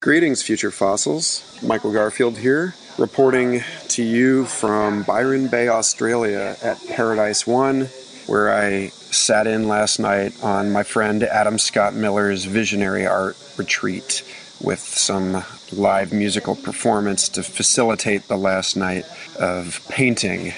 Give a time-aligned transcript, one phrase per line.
[0.00, 1.42] Greetings, future fossils.
[1.60, 7.88] Michael Garfield here, reporting to you from Byron Bay, Australia at Paradise One,
[8.28, 14.22] where I sat in last night on my friend Adam Scott Miller's visionary art retreat
[14.60, 15.42] with some
[15.72, 19.04] live musical performance to facilitate the last night
[19.36, 20.52] of painting.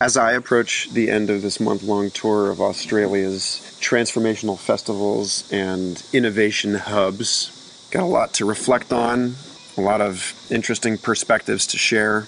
[0.00, 6.00] As I approach the end of this month long tour of Australia's transformational festivals and
[6.12, 7.53] innovation hubs,
[7.94, 9.36] Got a lot to reflect on,
[9.76, 12.26] a lot of interesting perspectives to share.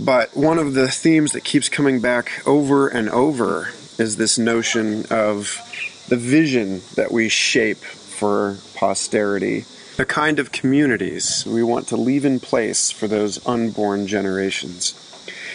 [0.00, 5.06] But one of the themes that keeps coming back over and over is this notion
[5.10, 5.60] of
[6.08, 12.24] the vision that we shape for posterity, the kind of communities we want to leave
[12.24, 14.94] in place for those unborn generations.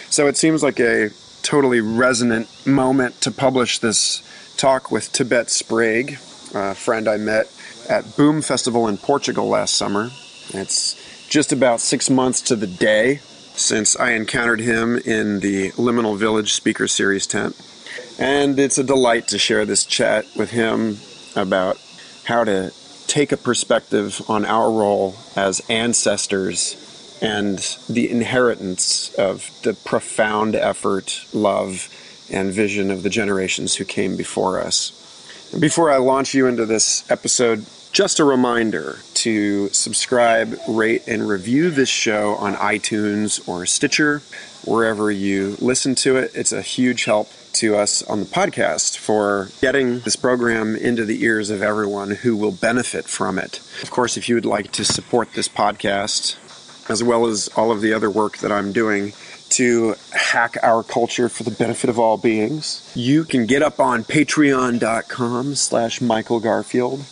[0.08, 1.10] So it seems like a
[1.42, 4.22] totally resonant moment to publish this
[4.56, 6.12] talk with Tibet Sprague,
[6.54, 7.52] a friend I met
[7.88, 10.10] at Boom Festival in Portugal last summer.
[10.50, 13.20] It's just about six months to the day
[13.54, 17.60] since I encountered him in the Liminal Village Speaker Series tent.
[18.18, 20.98] And it's a delight to share this chat with him
[21.36, 21.78] about
[22.24, 22.72] how to
[23.06, 31.24] take a perspective on our role as ancestors and the inheritance of the profound effort,
[31.32, 31.88] love,
[32.30, 34.96] and vision of the generations who came before us.
[35.58, 41.70] Before I launch you into this episode, just a reminder to subscribe, rate, and review
[41.70, 44.22] this show on iTunes or Stitcher,
[44.64, 46.30] wherever you listen to it.
[46.36, 51.24] It's a huge help to us on the podcast for getting this program into the
[51.24, 53.60] ears of everyone who will benefit from it.
[53.82, 56.36] Of course, if you would like to support this podcast,
[56.88, 59.14] as well as all of the other work that I'm doing
[59.50, 64.04] to hack our culture for the benefit of all beings, you can get up on
[64.04, 67.04] patreon.com slash Michael Garfield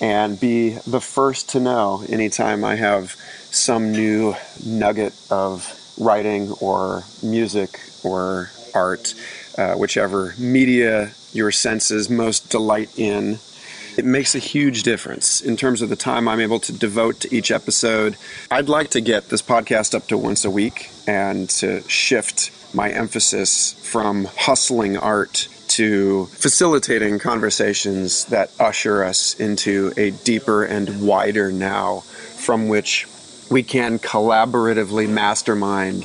[0.00, 3.12] and be the first to know anytime I have
[3.50, 9.14] some new nugget of writing or music or art,
[9.56, 13.38] uh, whichever media your senses most delight in.
[13.96, 17.34] It makes a huge difference in terms of the time I'm able to devote to
[17.34, 18.16] each episode.
[18.50, 22.90] I'd like to get this podcast up to once a week and to shift my
[22.90, 31.52] emphasis from hustling art to facilitating conversations that usher us into a deeper and wider
[31.52, 33.06] now from which
[33.50, 36.04] we can collaboratively mastermind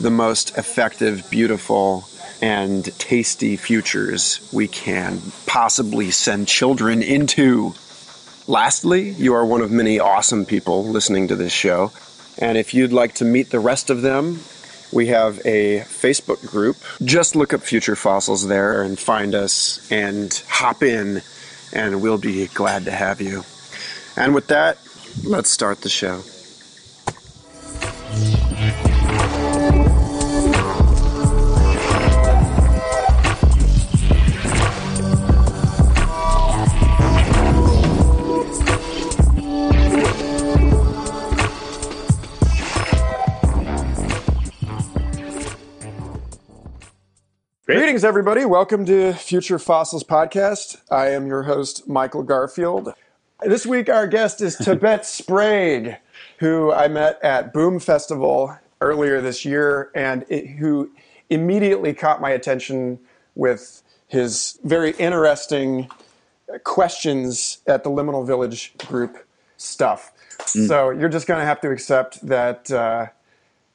[0.00, 2.08] the most effective, beautiful,
[2.44, 7.72] and tasty futures we can possibly send children into.
[8.46, 11.90] Lastly, you are one of many awesome people listening to this show.
[12.36, 14.40] And if you'd like to meet the rest of them
[14.92, 16.76] we have a Facebook group.
[17.02, 21.20] Just look up Future Fossils there and find us and hop in,
[21.72, 23.42] and we'll be glad to have you.
[24.16, 24.78] And with that,
[25.24, 26.22] let's start the show.
[47.94, 48.44] Greetings, everybody.
[48.44, 50.78] Welcome to Future Fossils Podcast.
[50.90, 52.92] I am your host, Michael Garfield.
[53.40, 55.94] This week, our guest is Tibet Sprague,
[56.40, 60.90] who I met at Boom Festival earlier this year and it, who
[61.30, 62.98] immediately caught my attention
[63.36, 65.88] with his very interesting
[66.64, 69.24] questions at the Liminal Village group
[69.56, 70.10] stuff.
[70.38, 70.66] Mm.
[70.66, 73.06] So you're just going to have to accept that uh,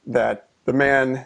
[0.07, 1.25] that the man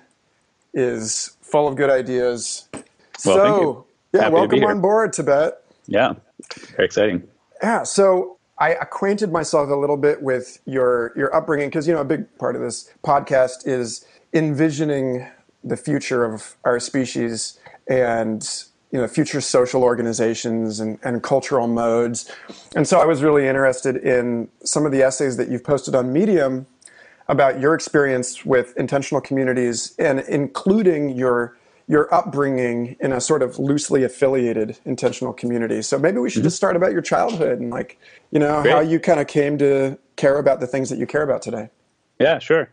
[0.76, 2.68] is full of good ideas.
[2.74, 5.64] Well, so, yeah, welcome on board, Tibet.
[5.86, 6.14] Yeah,
[6.76, 7.28] very exciting.
[7.62, 12.02] Yeah, so I acquainted myself a little bit with your your upbringing because you know
[12.02, 14.04] a big part of this podcast is
[14.34, 15.30] envisioning
[15.64, 22.32] the future of our species and you know future social organizations and, and cultural modes
[22.76, 26.12] and so i was really interested in some of the essays that you've posted on
[26.14, 26.66] medium
[27.28, 31.58] about your experience with intentional communities and including your
[31.88, 35.82] your upbringing in a sort of loosely affiliated intentional community.
[35.82, 36.46] So maybe we should mm-hmm.
[36.46, 38.00] just start about your childhood and like,
[38.32, 38.72] you know, Great.
[38.72, 41.70] how you kind of came to care about the things that you care about today.
[42.20, 42.70] Yeah, sure.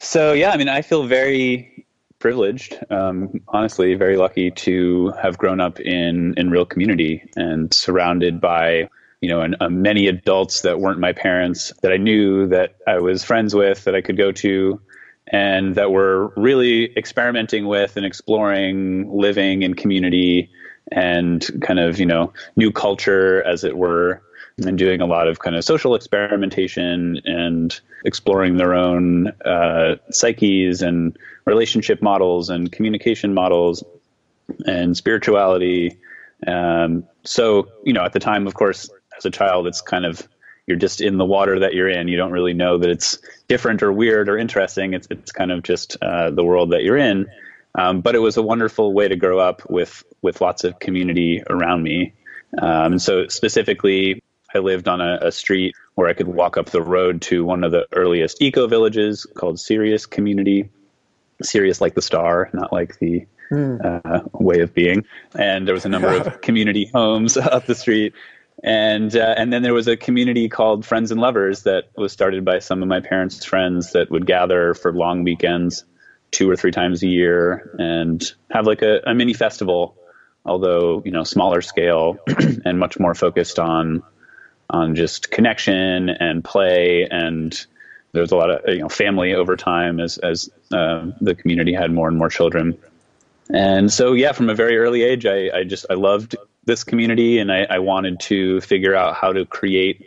[0.00, 1.86] So yeah, I mean, I feel very
[2.18, 8.40] privileged, um, honestly, very lucky to have grown up in in real community and surrounded
[8.40, 8.88] by
[9.20, 12.98] you know, and uh, many adults that weren't my parents that I knew that I
[12.98, 14.80] was friends with that I could go to
[15.26, 20.50] and that were really experimenting with and exploring living in community
[20.90, 24.22] and kind of, you know, new culture as it were.
[24.66, 30.82] and doing a lot of kind of social experimentation and exploring their own uh, psyches
[30.82, 33.84] and relationship models and communication models
[34.66, 35.96] and spirituality.
[36.46, 40.26] Um, so, you know, at the time, of course, as a child, it's kind of
[40.66, 42.08] you're just in the water that you're in.
[42.08, 43.18] You don't really know that it's
[43.48, 44.94] different or weird or interesting.
[44.94, 47.26] It's it's kind of just uh, the world that you're in.
[47.74, 51.42] Um, but it was a wonderful way to grow up with with lots of community
[51.48, 52.12] around me.
[52.60, 54.22] Um, and so specifically,
[54.54, 57.62] I lived on a, a, street where I could walk up the road to one
[57.62, 60.70] of the earliest eco villages called Sirius Community.
[61.42, 64.02] Sirius like the star, not like the mm.
[64.04, 65.04] uh, way of being.
[65.38, 68.14] And there was a number of community homes up the street.
[68.62, 72.44] And uh, and then there was a community called Friends and Lovers that was started
[72.44, 75.84] by some of my parents' friends that would gather for long weekends,
[76.32, 79.96] two or three times a year, and have like a, a mini festival,
[80.44, 82.18] although you know smaller scale
[82.64, 84.02] and much more focused on
[84.68, 87.06] on just connection and play.
[87.08, 87.54] And
[88.10, 91.92] there's a lot of you know family over time as as uh, the community had
[91.92, 92.76] more and more children.
[93.50, 96.36] And so yeah from a very early age i, I just i loved
[96.68, 100.04] this community and I, I wanted to figure out how to create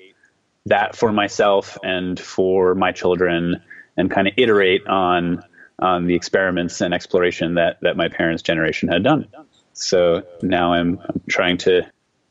[0.67, 3.61] that for myself and for my children
[3.97, 5.43] and kind of iterate on
[5.79, 9.27] on the experiments and exploration that that my parents generation had done
[9.73, 11.81] so now i'm, I'm trying to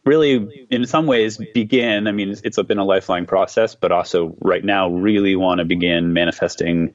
[0.05, 2.07] really, in some ways, begin.
[2.07, 6.13] I mean, it's been a lifelong process, but also right now, really want to begin
[6.13, 6.95] manifesting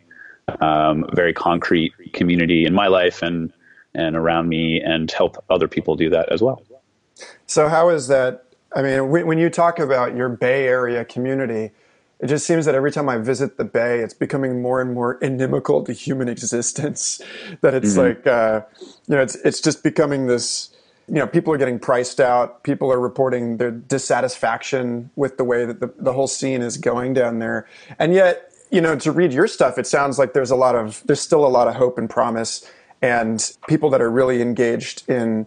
[0.59, 3.51] um, very concrete community in my life and
[3.93, 6.61] and around me, and help other people do that as well.
[7.47, 8.45] So, how is that?
[8.75, 11.71] I mean, when you talk about your Bay Area community,
[12.19, 15.15] it just seems that every time I visit the Bay, it's becoming more and more
[15.15, 17.21] inimical to human existence.
[17.61, 17.99] That it's mm-hmm.
[17.99, 18.61] like, uh,
[19.07, 20.75] you know, it's it's just becoming this
[21.07, 22.63] you know, people are getting priced out.
[22.63, 27.13] People are reporting their dissatisfaction with the way that the, the whole scene is going
[27.13, 27.67] down there.
[27.99, 31.03] And yet, you know, to read your stuff, it sounds like there's a lot of,
[31.05, 32.69] there's still a lot of hope and promise
[33.01, 35.45] and people that are really engaged in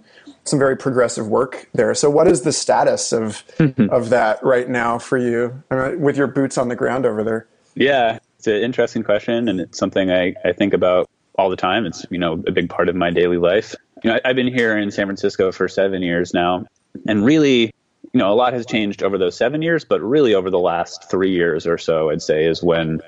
[0.48, 1.94] some very progressive work there.
[1.94, 3.90] So what is the status of, mm-hmm.
[3.90, 7.22] of that right now for you I mean, with your boots on the ground over
[7.22, 7.46] there?
[7.74, 9.48] Yeah, it's an interesting question.
[9.48, 11.86] And it's something I, I think about all the time.
[11.86, 14.76] It's, you know, a big part of my daily life you know, I've been here
[14.76, 16.66] in San Francisco for seven years now,
[17.06, 17.72] and really,
[18.12, 21.10] you know, a lot has changed over those seven years, but really over the last
[21.10, 23.00] three years or so, I'd say, is when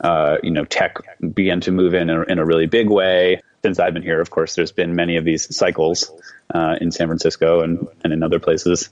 [0.00, 0.98] uh, you know tech
[1.34, 3.40] began to move in a, in a really big way.
[3.66, 6.08] Since I've been here, of course, there's been many of these cycles
[6.54, 8.88] uh, in San Francisco and, and in other places,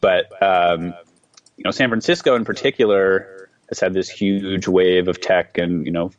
[0.00, 0.94] but um,
[1.56, 5.90] you know, San Francisco in particular has had this huge wave of tech and you
[5.90, 6.12] know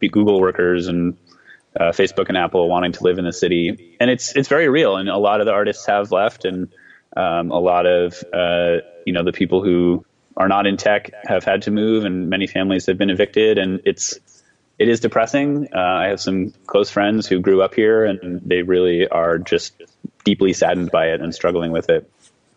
[0.00, 1.18] Google workers and
[1.78, 4.96] uh, Facebook and Apple wanting to live in the city, and it's it's very real.
[4.96, 6.72] And a lot of the artists have left, and
[7.14, 10.02] um, a lot of uh, you know the people who
[10.38, 13.82] are not in tech have had to move, and many families have been evicted, and
[13.84, 14.18] it's
[14.78, 15.68] it is depressing.
[15.74, 19.74] Uh, I have some close friends who grew up here, and they really are just
[20.24, 22.10] deeply saddened by it and struggling with it.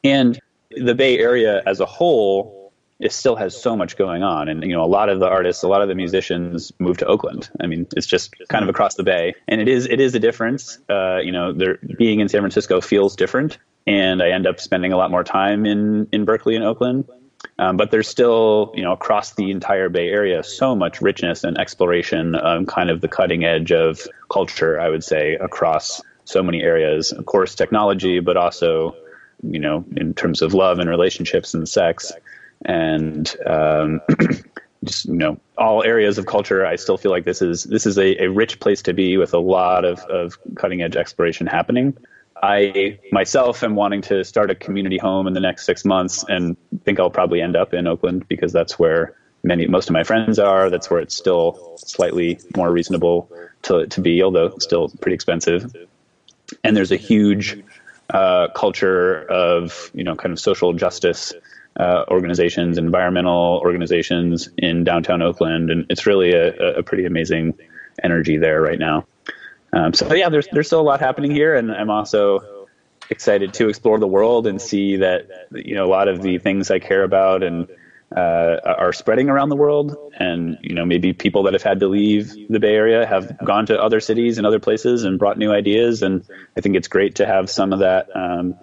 [0.03, 0.39] And
[0.69, 2.61] the Bay Area as a whole
[3.01, 4.47] it still has so much going on.
[4.47, 7.05] And, you know, a lot of the artists, a lot of the musicians move to
[7.07, 7.49] Oakland.
[7.59, 9.33] I mean, it's just kind of across the bay.
[9.47, 10.77] And it is, it is a difference.
[10.87, 11.53] Uh, you know,
[11.97, 13.57] being in San Francisco feels different.
[13.87, 17.09] And I end up spending a lot more time in, in Berkeley and Oakland.
[17.59, 21.57] Um, but there's still, you know, across the entire Bay Area, so much richness and
[21.57, 26.61] exploration, um, kind of the cutting edge of culture, I would say, across so many
[26.61, 27.11] areas.
[27.11, 28.95] Of course, technology, but also,
[29.43, 32.11] you know, in terms of love and relationships and sex
[32.65, 34.01] and um,
[34.83, 36.65] just you know all areas of culture.
[36.65, 39.33] I still feel like this is this is a, a rich place to be with
[39.33, 41.97] a lot of, of cutting edge exploration happening.
[42.41, 46.57] I myself am wanting to start a community home in the next six months, and
[46.83, 50.39] think I'll probably end up in Oakland because that's where many most of my friends
[50.39, 50.69] are.
[50.69, 53.29] That's where it's still slightly more reasonable
[53.63, 55.75] to to be, although still pretty expensive.
[56.63, 57.63] And there's a huge
[58.09, 61.33] uh, culture of you know kind of social justice
[61.79, 67.53] uh, organizations, environmental organizations in downtown Oakland, and it's really a, a pretty amazing
[68.03, 69.05] energy there right now.
[69.73, 72.67] Um, so yeah, there's there's still a lot happening here, and I'm also
[73.09, 76.71] excited to explore the world and see that you know a lot of the things
[76.71, 77.67] I care about and
[78.15, 81.87] uh, are spreading around the world, and you know maybe people that have had to
[81.87, 85.51] leave the Bay Area have gone to other cities and other places and brought new
[85.51, 86.25] ideas, and
[86.57, 88.55] I think it's great to have some of that um,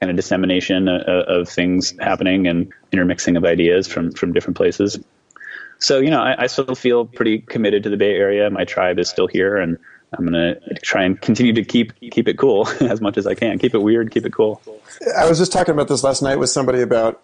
[0.00, 5.00] kind of dissemination of, of, things happening and intermixing of ideas from from different places.
[5.80, 8.48] So you know, I, I, still feel pretty committed to the Bay Area.
[8.50, 9.78] My tribe is still here, and
[10.14, 13.58] I'm gonna try and continue to keep keep it cool as much as I can.
[13.58, 14.60] Keep it weird, keep it cool.
[15.16, 17.22] I was just talking about this last night with somebody about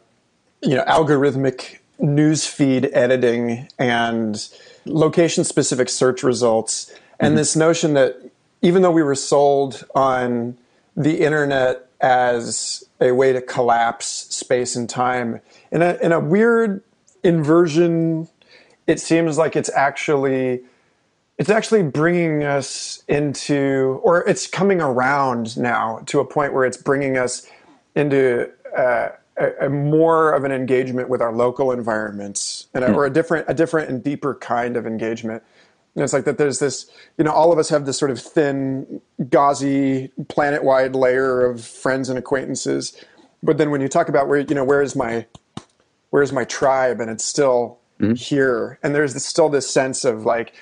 [0.63, 4.49] you know algorithmic news feed editing and
[4.85, 7.37] location specific search results and mm-hmm.
[7.37, 8.17] this notion that
[8.63, 10.57] even though we were sold on
[10.97, 15.41] the internet as a way to collapse space and time
[15.71, 16.83] in a in a weird
[17.25, 18.29] inversion
[18.87, 20.61] it seems like it's actually
[21.39, 26.77] it's actually bringing us into or it's coming around now to a point where it's
[26.77, 27.49] bringing us
[27.95, 32.95] into uh, a, a, more of an engagement with our local environments and a, mm.
[32.95, 35.43] or a different a different and deeper kind of engagement
[35.95, 38.21] and it's like that there's this you know all of us have this sort of
[38.21, 43.05] thin gauzy planet wide layer of friends and acquaintances
[43.43, 45.25] but then when you talk about where you know where is my
[46.11, 48.15] where's my tribe and it's still mm-hmm.
[48.15, 50.53] here and there's this, still this sense of like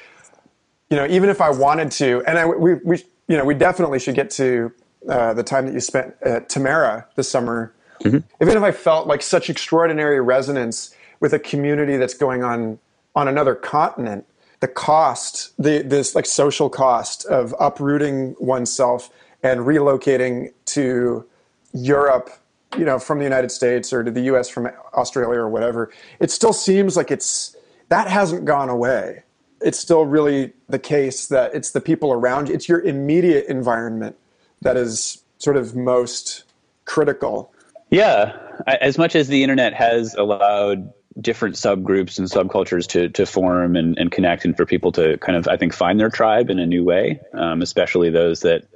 [0.90, 2.96] you know even if i wanted to and i we, we
[3.28, 4.72] you know we definitely should get to
[5.08, 8.18] uh, the time that you spent at Tamera this summer mm-hmm.
[8.42, 12.78] even if i felt like such extraordinary resonance with a community that's going on
[13.14, 14.26] on another continent
[14.60, 19.10] the cost the this like social cost of uprooting oneself
[19.42, 21.24] and relocating to
[21.72, 22.30] europe
[22.78, 25.90] you know, from the United States or to the US from Australia or whatever,
[26.20, 27.56] it still seems like it's
[27.88, 29.22] that hasn't gone away.
[29.60, 34.16] It's still really the case that it's the people around you, it's your immediate environment
[34.62, 36.44] that is sort of most
[36.84, 37.52] critical.
[37.90, 38.36] Yeah.
[38.66, 43.96] As much as the internet has allowed different subgroups and subcultures to, to form and,
[43.98, 46.66] and connect and for people to kind of, I think, find their tribe in a
[46.66, 48.66] new way, um, especially those that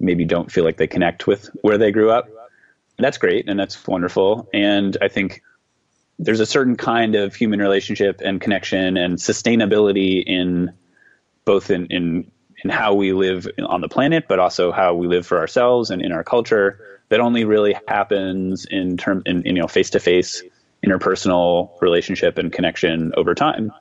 [0.00, 2.28] maybe don't feel like they connect with where they grew up
[2.98, 4.48] that's great and that's wonderful.
[4.52, 5.42] And I think
[6.18, 10.72] there's a certain kind of human relationship and connection and sustainability in
[11.44, 12.30] both in, in
[12.64, 16.02] in how we live on the planet, but also how we live for ourselves and
[16.02, 20.00] in our culture that only really happens in term in, in you know face to
[20.00, 20.42] face
[20.84, 23.72] interpersonal relationship and connection over time.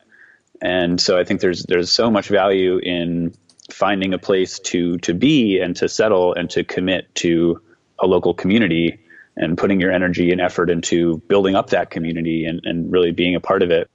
[0.61, 3.33] And so I think there's there's so much value in
[3.71, 7.61] finding a place to to be and to settle and to commit to
[7.99, 8.99] a local community
[9.37, 13.35] and putting your energy and effort into building up that community and, and really being
[13.35, 13.89] a part of it.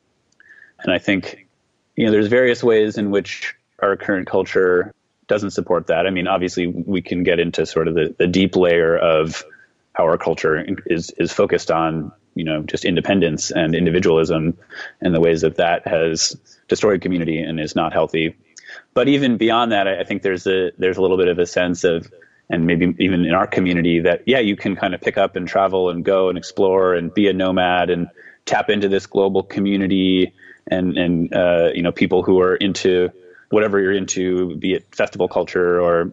[0.79, 1.47] And I think,
[1.97, 4.95] you know, there's various ways in which our current culture
[5.27, 6.07] doesn't support that.
[6.07, 9.45] I mean, obviously, we can get into sort of the, the deep layer of
[9.93, 14.57] how our culture is is focused on, you know, just independence and individualism,
[15.01, 16.37] and the ways that that has
[16.69, 18.37] destroyed community and is not healthy.
[18.95, 21.85] But even beyond that, I think there's a there's a little bit of a sense
[21.85, 22.11] of
[22.53, 25.49] and maybe even in our community that yeah you can kind of pick up and
[25.49, 28.09] travel and go and explore and be a nomad and
[28.45, 30.33] tap into this global community
[30.69, 33.11] and and uh, you know people who are into
[33.51, 36.13] whatever you're into be it festival culture or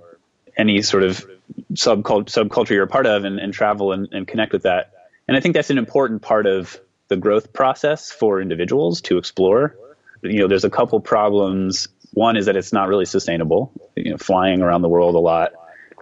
[0.57, 1.25] any sort of
[1.73, 4.91] subcult- subculture you're a part of and, and travel and, and connect with that.
[5.27, 6.79] And i think that's an important part of
[7.09, 9.75] the growth process for individuals to explore.
[10.21, 11.89] You know there's a couple problems.
[12.13, 15.53] One is that it's not really sustainable you know flying around the world a lot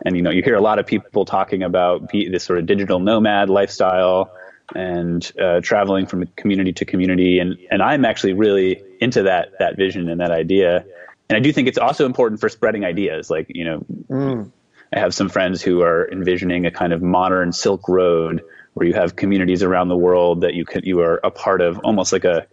[0.05, 2.99] and you know, you hear a lot of people talking about this sort of digital
[2.99, 4.31] nomad lifestyle
[4.75, 7.39] and uh, traveling from community to community.
[7.39, 10.85] And and I'm actually really into that that vision and that idea.
[11.29, 13.29] And I do think it's also important for spreading ideas.
[13.29, 14.51] Like you know, mm.
[14.93, 18.93] I have some friends who are envisioning a kind of modern Silk Road where you
[18.93, 22.25] have communities around the world that you can you are a part of, almost like
[22.25, 22.47] a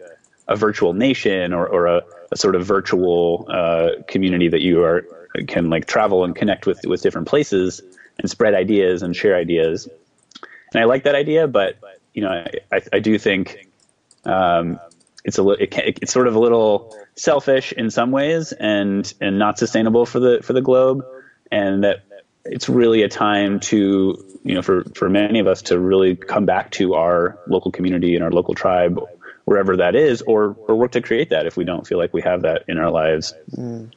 [0.47, 5.05] a virtual nation or, or a, a sort of virtual uh, community that you are
[5.47, 7.81] can like travel and connect with with different places
[8.19, 9.87] and spread ideas and share ideas.
[10.73, 11.77] And I like that idea, but
[12.13, 13.67] you know, I, I, I do think
[14.23, 14.79] um,
[15.23, 19.39] it's a li- it it's sort of a little selfish in some ways and and
[19.39, 21.05] not sustainable for the for the globe,
[21.51, 22.03] and that
[22.45, 26.45] it's really a time to you know for for many of us to really come
[26.45, 28.99] back to our local community and our local tribe
[29.45, 32.21] wherever that is or or work to create that if we don't feel like we
[32.21, 33.33] have that in our lives.
[33.51, 33.91] Mm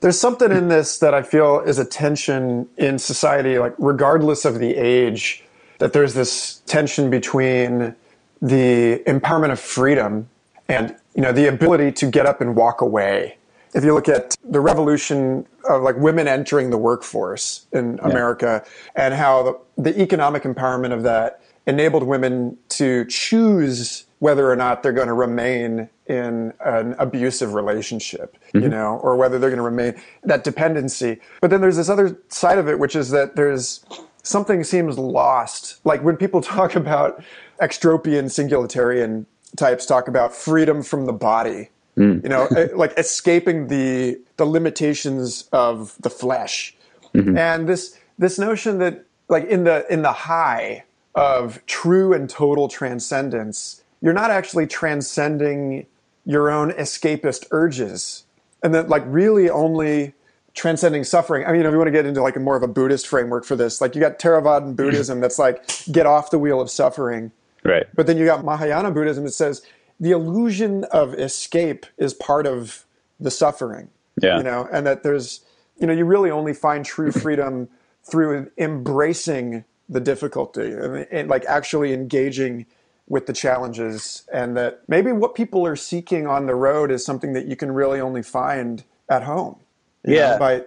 [0.00, 4.58] there's something in this that I feel is a tension in society, like regardless of
[4.58, 5.44] the age,
[5.78, 7.94] that there's this tension between
[8.40, 10.28] the empowerment of freedom
[10.68, 13.36] and you know the ability to get up and walk away.
[13.74, 18.08] If you look at the revolution of like women entering the workforce in yeah.
[18.08, 18.64] America
[18.96, 19.42] and how
[19.76, 25.08] the, the economic empowerment of that enabled women to choose whether or not they're going
[25.08, 28.62] to remain in an abusive relationship, mm-hmm.
[28.62, 31.20] you know, or whether they're going to remain that dependency.
[31.40, 33.84] But then there's this other side of it, which is that there's
[34.24, 35.78] something seems lost.
[35.84, 37.22] Like when people talk about
[37.62, 39.24] extropian singularitarian
[39.56, 42.20] types talk about freedom from the body, mm.
[42.24, 46.74] you know, eh, like escaping the the limitations of the flesh.
[47.14, 47.38] Mm-hmm.
[47.38, 52.66] And this this notion that like in the in the high of true and total
[52.66, 55.86] transcendence, you're not actually transcending
[56.24, 58.24] your own escapist urges.
[58.62, 60.14] And that, like, really only
[60.54, 61.46] transcending suffering.
[61.46, 63.44] I mean, if you want to get into like a more of a Buddhist framework
[63.44, 64.72] for this, like you got Theravadan mm-hmm.
[64.74, 67.32] Buddhism that's like get off the wheel of suffering.
[67.64, 67.86] Right.
[67.94, 69.62] But then you got Mahayana Buddhism that says
[69.98, 72.84] the illusion of escape is part of
[73.18, 73.90] the suffering.
[74.20, 74.38] Yeah.
[74.38, 75.40] You know, and that there's,
[75.78, 77.68] you know, you really only find true freedom
[78.04, 82.66] through embracing the difficulty and, and like actually engaging
[83.10, 87.32] with the challenges and that maybe what people are seeking on the road is something
[87.32, 89.56] that you can really only find at home.
[90.04, 90.30] Yeah.
[90.30, 90.64] Know, by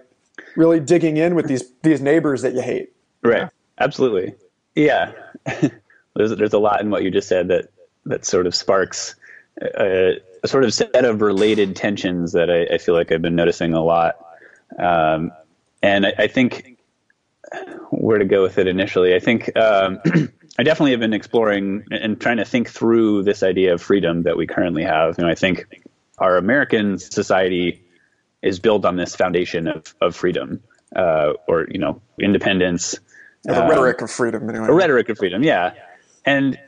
[0.57, 2.91] really digging in with these these neighbors that you hate.
[3.23, 3.49] Right.
[3.79, 4.35] Absolutely.
[4.75, 5.13] Yeah.
[6.15, 7.69] there's there's a lot in what you just said that
[8.05, 9.15] that sort of sparks
[9.61, 13.35] a, a sort of set of related tensions that I, I, feel like I've been
[13.35, 14.15] noticing a lot.
[14.77, 15.31] Um,
[15.81, 16.77] and I, I, think
[17.91, 19.13] where to go with it initially.
[19.13, 19.99] I think um,
[20.57, 24.37] I definitely have been exploring and trying to think through this idea of freedom that
[24.37, 25.17] we currently have.
[25.17, 25.65] You know, I think
[26.19, 27.83] our American society
[28.41, 30.61] is built on this foundation of, of freedom,
[30.95, 32.99] uh, or you know, independence.
[33.43, 34.67] The um, rhetoric of freedom, anyway.
[34.67, 35.73] A rhetoric of freedom, yeah.
[36.23, 36.59] And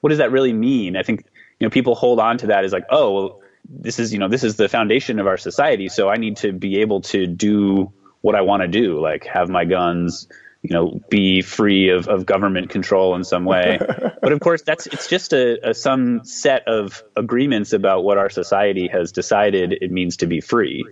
[0.00, 0.96] what does that really mean?
[0.96, 1.24] I think
[1.60, 4.28] you know people hold on to that as like, oh, well, this is you know
[4.28, 7.92] this is the foundation of our society, so I need to be able to do
[8.22, 10.28] what I want to do, like have my guns,
[10.62, 13.78] you know, be free of, of government control in some way.
[14.22, 18.28] but of course, that's it's just a, a, some set of agreements about what our
[18.28, 20.84] society has decided it means to be free.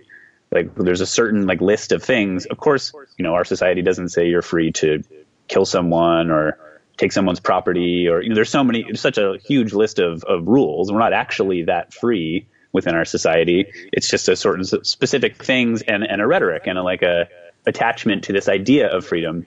[0.51, 2.45] Like there's a certain like list of things.
[2.45, 5.03] Of course, you know, our society doesn't say you're free to
[5.49, 6.57] kill someone or
[6.95, 10.47] take someone's property or you know, there's so many, such a huge list of, of
[10.47, 10.91] rules.
[10.91, 13.65] We're not actually that free within our society.
[13.91, 17.27] It's just a certain specific things and, and a rhetoric and a, like a
[17.65, 19.45] attachment to this idea of freedom.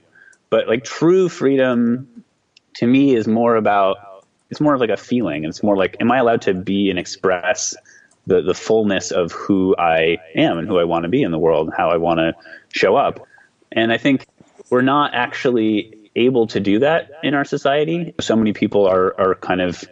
[0.51, 2.25] But like true freedom
[2.75, 3.99] to me is more about
[4.51, 5.45] it's more of like a feeling.
[5.45, 7.77] It's more like, am I allowed to be and express
[8.27, 11.39] the, the fullness of who I am and who I want to be in the
[11.39, 12.35] world, and how I want to
[12.73, 13.27] show up.
[13.73, 14.27] And I think
[14.69, 18.15] we're not actually able to do that in our society.
[18.21, 19.85] So many people are, are kind of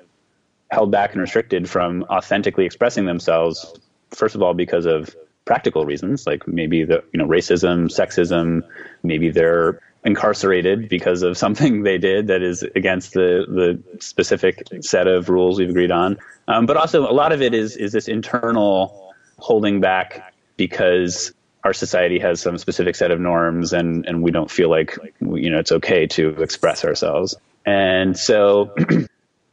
[0.71, 3.73] held back and restricted from authentically expressing themselves,
[4.11, 8.63] first of all, because of practical reasons, like maybe the you know racism, sexism,
[9.03, 15.07] maybe they're incarcerated because of something they did that is against the the specific set
[15.07, 16.19] of rules we've agreed on.
[16.49, 21.73] Um, but also, a lot of it is is this internal holding back because our
[21.73, 25.59] society has some specific set of norms, and and we don't feel like you know
[25.59, 27.37] it's okay to express ourselves.
[27.65, 28.75] And so.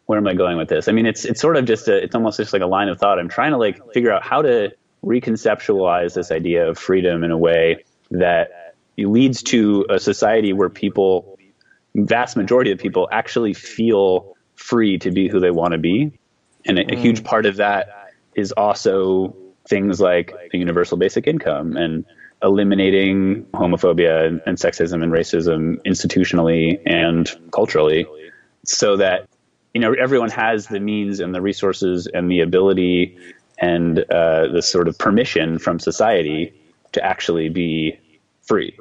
[0.07, 0.87] where am I going with this?
[0.87, 2.99] I mean, it's it's sort of just a, it's almost just like a line of
[2.99, 3.17] thought.
[3.17, 4.71] I'm trying to like figure out how to
[5.03, 8.64] reconceptualize this idea of freedom in a way that
[8.97, 11.37] leads to a society where people,
[11.95, 16.17] vast majority of people, actually feel free to be who they want to be
[16.65, 17.25] and a, a huge mm.
[17.25, 19.35] part of that is also
[19.67, 22.05] things like a universal basic income and
[22.43, 28.05] eliminating homophobia and, and, sexism and racism institutionally and culturally
[28.65, 29.27] so that
[29.73, 33.17] you know everyone has the means and the resources and the ability
[33.59, 36.53] and uh, the sort of permission from society
[36.91, 37.97] to actually be
[38.45, 38.75] free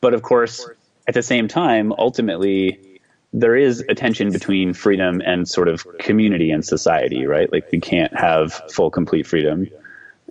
[0.00, 0.68] but of course
[1.06, 2.90] at the same time ultimately
[3.32, 7.50] there is a tension between freedom and sort of community and society, right?
[7.52, 9.68] Like we can't have full, complete freedom.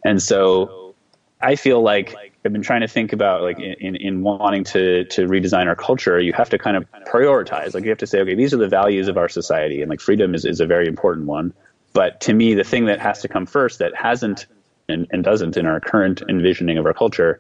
[0.04, 0.96] And so
[1.42, 5.28] I feel like I've been trying to think about like in, in wanting to, to
[5.28, 7.74] redesign our culture, you have to kind of prioritize.
[7.74, 10.02] Like you have to say, okay, these are the values of our society and like
[10.02, 11.54] freedom is, is a very important one.
[11.94, 14.46] But to me, the thing that has to come first that hasn't
[14.90, 17.40] and, and doesn't in our current envisioning of our culture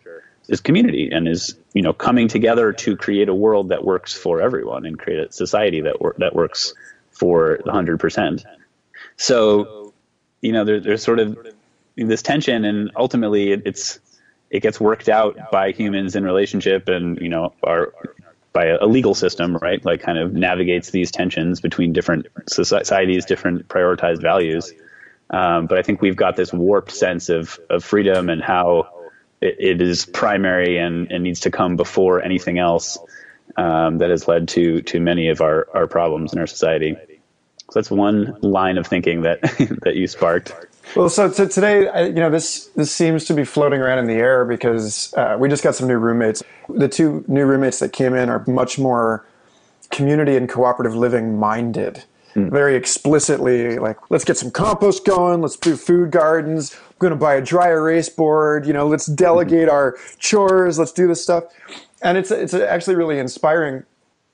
[0.49, 4.41] is community and is you know coming together to create a world that works for
[4.41, 6.73] everyone and create a society that wor- that works
[7.11, 8.43] for the hundred percent.
[9.15, 9.93] So
[10.41, 11.37] you know there, there's sort of
[11.95, 13.99] this tension, and ultimately it, it's
[14.49, 17.93] it gets worked out by humans in relationship, and you know our
[18.51, 19.83] by a legal system, right?
[19.85, 24.73] Like kind of navigates these tensions between different societies, different prioritized values.
[25.29, 28.98] Um, but I think we've got this warped sense of of freedom and how
[29.41, 32.97] it, it is primary and, and needs to come before anything else
[33.57, 36.95] um, that has led to to many of our, our problems in our society.
[37.71, 39.41] So that's one line of thinking that
[39.83, 40.53] that you sparked.
[40.95, 44.43] Well, so today, you know, this this seems to be floating around in the air
[44.43, 46.41] because uh, we just got some new roommates.
[46.67, 49.25] The two new roommates that came in are much more
[49.91, 52.03] community and cooperative living minded.
[52.35, 52.51] Mm.
[52.51, 55.41] Very explicitly, like, let's get some compost going.
[55.41, 58.67] Let's do food gardens I'm going to buy a dry erase board.
[58.67, 60.77] You know, let's delegate our chores.
[60.77, 61.45] Let's do this stuff.
[62.01, 63.83] And it's it's actually really inspiring.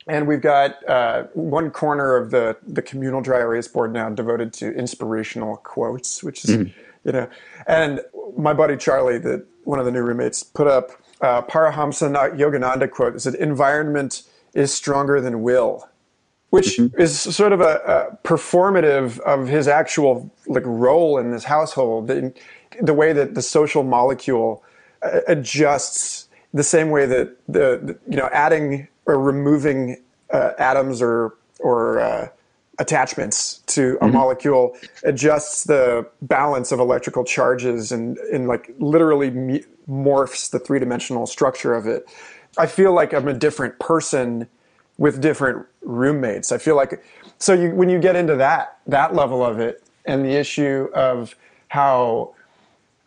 [0.07, 4.51] and we've got uh, one corner of the the communal dry erase board now devoted
[4.53, 6.79] to inspirational quotes, which is mm-hmm.
[7.05, 7.29] you know,
[7.67, 8.01] and
[8.35, 13.13] my buddy Charlie, the one of the new roommates, put up uh, Paramahansa Yogananda quote
[13.13, 14.23] that said, "Environment
[14.55, 15.87] is stronger than will."
[16.51, 17.01] Which mm-hmm.
[17.01, 22.33] is sort of a, a, performative of his actual like role in this household, the,
[22.81, 24.63] the way that the social molecule
[25.01, 31.01] uh, adjusts the same way that the, the you know adding or removing uh, atoms
[31.01, 32.29] or or uh,
[32.79, 34.13] attachments to a mm-hmm.
[34.13, 40.79] molecule adjusts the balance of electrical charges and, and like literally me- morphs the three
[40.79, 42.07] dimensional structure of it.
[42.57, 44.47] I feel like I'm a different person
[44.97, 46.51] with different roommates.
[46.51, 47.03] I feel like
[47.37, 51.35] so you, when you get into that that level of it and the issue of
[51.69, 52.33] how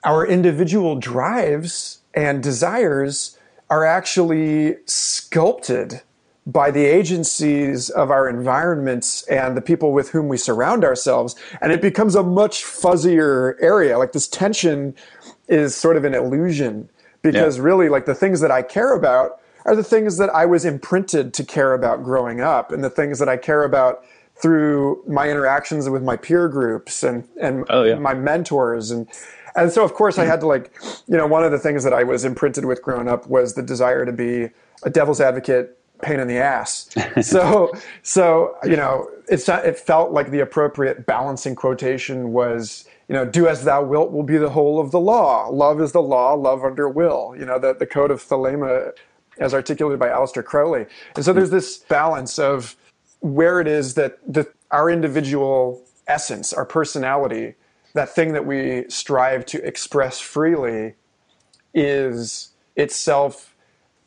[0.04, 3.38] our individual drives and desires
[3.70, 6.02] are actually sculpted
[6.46, 11.36] by the agencies of our environments and the people with whom we surround ourselves.
[11.60, 13.98] And it becomes a much fuzzier area.
[13.98, 14.94] Like this tension
[15.46, 16.88] is sort of an illusion
[17.20, 17.64] because yeah.
[17.64, 21.34] really, like the things that I care about are the things that I was imprinted
[21.34, 24.04] to care about growing up and the things that I care about
[24.36, 27.96] through my interactions with my peer groups and, and oh, yeah.
[27.96, 29.08] my mentors and
[29.56, 30.72] and so of course I had to like
[31.08, 33.62] you know one of the things that I was imprinted with growing up was the
[33.62, 34.50] desire to be
[34.84, 36.88] a devil's advocate pain in the ass.
[37.22, 43.14] so, so you know, it's not, it felt like the appropriate balancing quotation was, you
[43.14, 45.48] know, do as thou wilt will be the whole of the law.
[45.48, 47.34] Love is the law, love under will.
[47.38, 48.92] You know, the, the code of Thelema
[49.40, 50.86] as articulated by Aleister Crowley.
[51.16, 52.76] And so there's this balance of
[53.20, 57.54] where it is that the, our individual essence, our personality,
[57.94, 60.94] that thing that we strive to express freely
[61.74, 63.54] is itself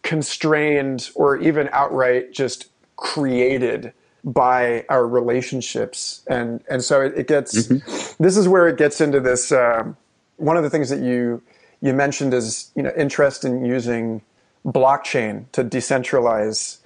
[0.04, 7.68] constrained or even outright just created by our relationships and and so it, it gets
[7.68, 8.24] mm-hmm.
[8.24, 9.98] this is where it gets into this um,
[10.38, 11.42] one of the things that you
[11.82, 14.22] you mentioned is you know interest in using
[14.66, 16.78] blockchain to decentralize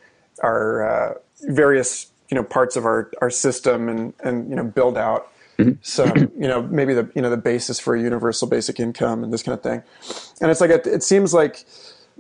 [0.41, 4.97] our uh, various you know parts of our our system and and you know build
[4.97, 5.73] out mm-hmm.
[5.81, 9.33] some you know maybe the you know the basis for a universal basic income and
[9.33, 9.83] this kind of thing
[10.41, 11.65] and it's like it, it seems like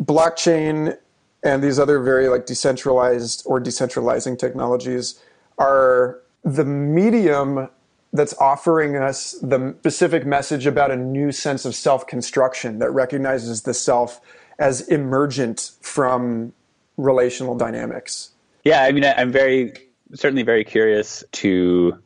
[0.01, 0.97] blockchain
[1.43, 5.19] and these other very like decentralized or decentralizing technologies
[5.57, 7.69] are the medium
[8.13, 13.73] that's offering us the specific message about a new sense of self-construction that recognizes the
[13.73, 14.21] self
[14.59, 16.53] as emergent from
[16.97, 18.31] relational dynamics.
[18.63, 19.73] Yeah, I mean, I'm very
[20.13, 21.97] certainly very curious to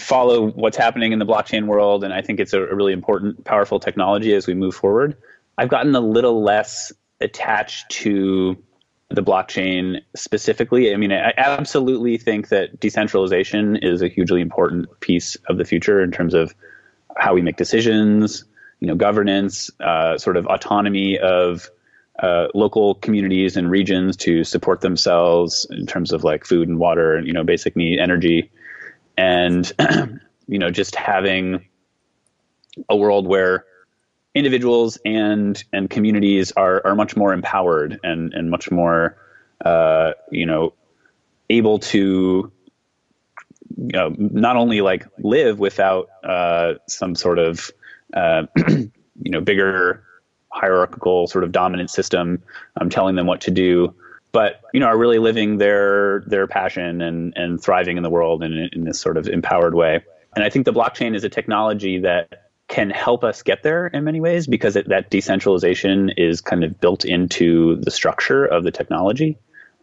[0.00, 3.80] follow what's happening in the blockchain world, and I think it's a really important, powerful
[3.80, 5.16] technology as we move forward.
[5.58, 8.56] I've gotten a little less attached to
[9.10, 10.92] the blockchain specifically.
[10.94, 16.02] I mean, I absolutely think that decentralization is a hugely important piece of the future
[16.02, 16.54] in terms of
[17.16, 18.44] how we make decisions,
[18.78, 21.68] you know, governance, uh, sort of autonomy of
[22.20, 27.16] uh, local communities and regions to support themselves in terms of like food and water
[27.16, 28.50] and you know basic need energy,
[29.16, 29.72] and
[30.46, 31.66] you know just having
[32.88, 33.64] a world where
[34.34, 39.16] individuals and and communities are are much more empowered and and much more
[39.64, 40.74] uh, you know
[41.48, 42.52] able to
[43.76, 47.70] you know not only like live without uh, some sort of
[48.12, 48.90] uh, you
[49.30, 50.04] know bigger
[50.52, 52.42] hierarchical sort of dominant system
[52.80, 53.94] um, telling them what to do
[54.32, 58.42] but you know are really living their their passion and and thriving in the world
[58.42, 60.02] in, in this sort of empowered way
[60.34, 64.04] and i think the blockchain is a technology that can help us get there in
[64.04, 68.70] many ways because it, that decentralization is kind of built into the structure of the
[68.70, 69.36] technology.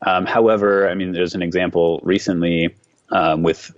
[0.05, 2.73] Um, however, I mean, there's an example recently
[3.11, 3.75] um, with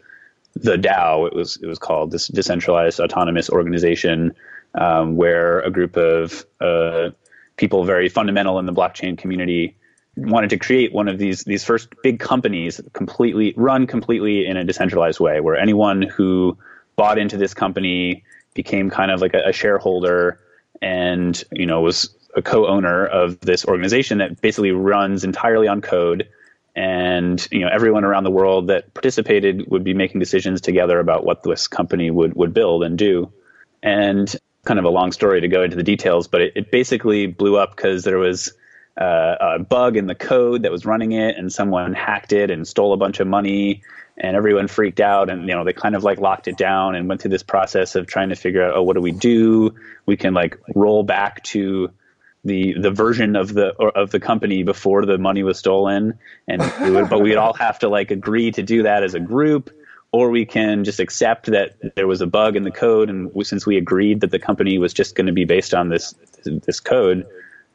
[0.54, 1.26] the DAO.
[1.26, 4.36] It was it was called this decentralized autonomous organization,
[4.76, 7.10] um, where a group of uh,
[7.58, 9.76] people very fundamental in the blockchain community
[10.16, 14.64] wanted to create one of these these first big companies completely run completely in a
[14.64, 16.58] decentralized way, where anyone who
[16.96, 20.40] bought into this company became kind of like a, a shareholder
[20.82, 26.28] and you know was a co-owner of this organization that basically runs entirely on code.
[26.76, 31.26] And you know everyone around the world that participated would be making decisions together about
[31.26, 33.32] what this company would would build and do.
[33.82, 34.34] And
[34.70, 37.58] kind of a long story to go into the details but it, it basically blew
[37.58, 38.54] up because there was
[39.02, 42.68] uh, a bug in the code that was running it and someone hacked it and
[42.68, 43.82] stole a bunch of money
[44.20, 47.08] and everyone freaked out and you know they kind of like locked it down and
[47.08, 49.74] went through this process of trying to figure out oh what do we do?
[50.06, 51.92] We can like roll back to
[52.44, 56.62] the the version of the of the company before the money was stolen, and
[56.94, 59.72] would, but we'd all have to like agree to do that as a group,
[60.12, 63.66] or we can just accept that there was a bug in the code, and since
[63.66, 67.26] we agreed that the company was just going to be based on this this code,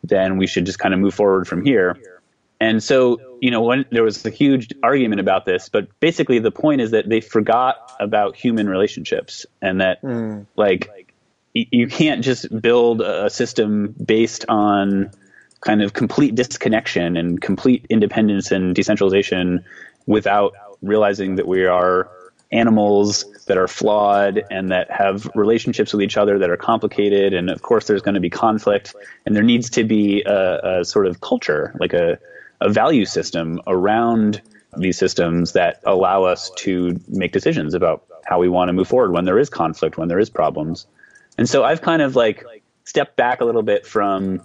[0.03, 1.97] then we should just kind of move forward from here.
[2.61, 6.51] And so, you know, when there was a huge argument about this, but basically the
[6.51, 10.47] point is that they forgot about human relationships and that, mm.
[10.57, 11.12] like,
[11.53, 15.11] you can't just build a system based on
[15.61, 19.64] kind of complete disconnection and complete independence and decentralization
[20.07, 22.09] without realizing that we are
[22.53, 27.35] animals that are flawed and that have relationships with each other that are complicated.
[27.35, 28.95] And of course, there's going to be conflict,
[29.27, 32.19] and there needs to be a, a sort of culture, like a,
[32.61, 34.41] a value system around
[34.77, 39.13] these systems that allow us to make decisions about how we want to move forward
[39.13, 40.87] when there is conflict, when there is problems.
[41.37, 42.45] And so I've kind of like
[42.85, 44.43] stepped back a little bit from,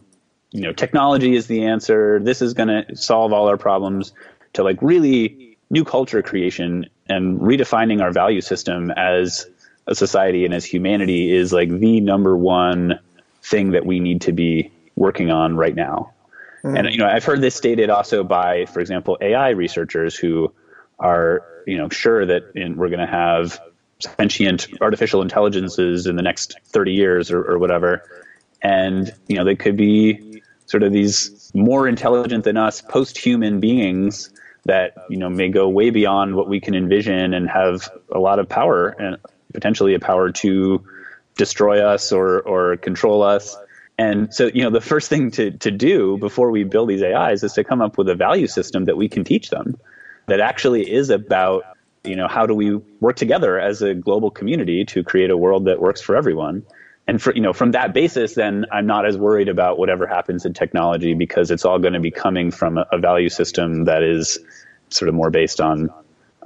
[0.52, 2.20] you know, technology is the answer.
[2.20, 4.14] This is going to solve all our problems
[4.54, 9.47] to like really new culture creation and redefining our value system as
[9.88, 12.99] a society and as humanity is like the number one
[13.43, 16.12] thing that we need to be working on right now.
[16.63, 16.79] Mm.
[16.79, 20.51] And you know, I've heard this stated also by, for example, AI researchers who
[20.99, 23.60] are you know sure that in, we're going to have
[23.99, 28.03] sentient artificial intelligences in the next 30 years or, or whatever.
[28.62, 34.32] And, you know, they could be sort of these more intelligent than us post-human beings
[34.65, 38.39] that, you know, may go way beyond what we can envision and have a lot
[38.39, 39.17] of power and
[39.54, 40.84] potentially a power to
[41.36, 43.58] destroy us or, or control us.
[43.98, 47.43] And so, you know, the first thing to, to do before we build these AIs
[47.43, 49.78] is to come up with a value system that we can teach them
[50.28, 51.63] that actually is about
[52.04, 55.65] you know, how do we work together as a global community to create a world
[55.65, 56.63] that works for everyone?
[57.10, 60.45] And for, you know, from that basis, then I'm not as worried about whatever happens
[60.45, 64.04] in technology because it's all going to be coming from a, a value system that
[64.04, 64.38] is
[64.89, 65.89] sort of more based on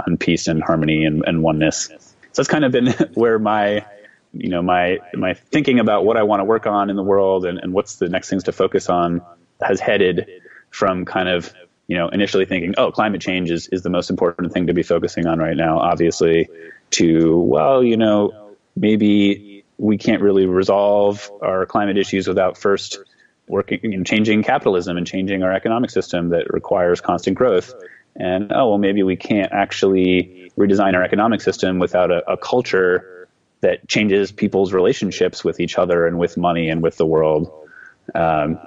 [0.07, 1.87] on peace and harmony and, and oneness.
[1.87, 1.97] So
[2.37, 3.85] that's kind of been where my
[4.33, 7.45] you know my my thinking about what I want to work on in the world
[7.45, 9.21] and, and what's the next things to focus on
[9.61, 10.29] has headed
[10.69, 11.53] from kind of
[11.87, 14.81] you know, initially thinking, oh, climate change is, is the most important thing to be
[14.81, 16.47] focusing on right now, obviously,
[16.91, 22.99] to, well, you know, maybe we can't really resolve our climate issues without first
[23.47, 27.73] working and changing capitalism and changing our economic system that requires constant growth.
[28.15, 33.27] And, oh, well, maybe we can't actually redesign our economic system without a, a culture
[33.61, 37.51] that changes people's relationships with each other and with money and with the world.
[38.13, 38.59] Um,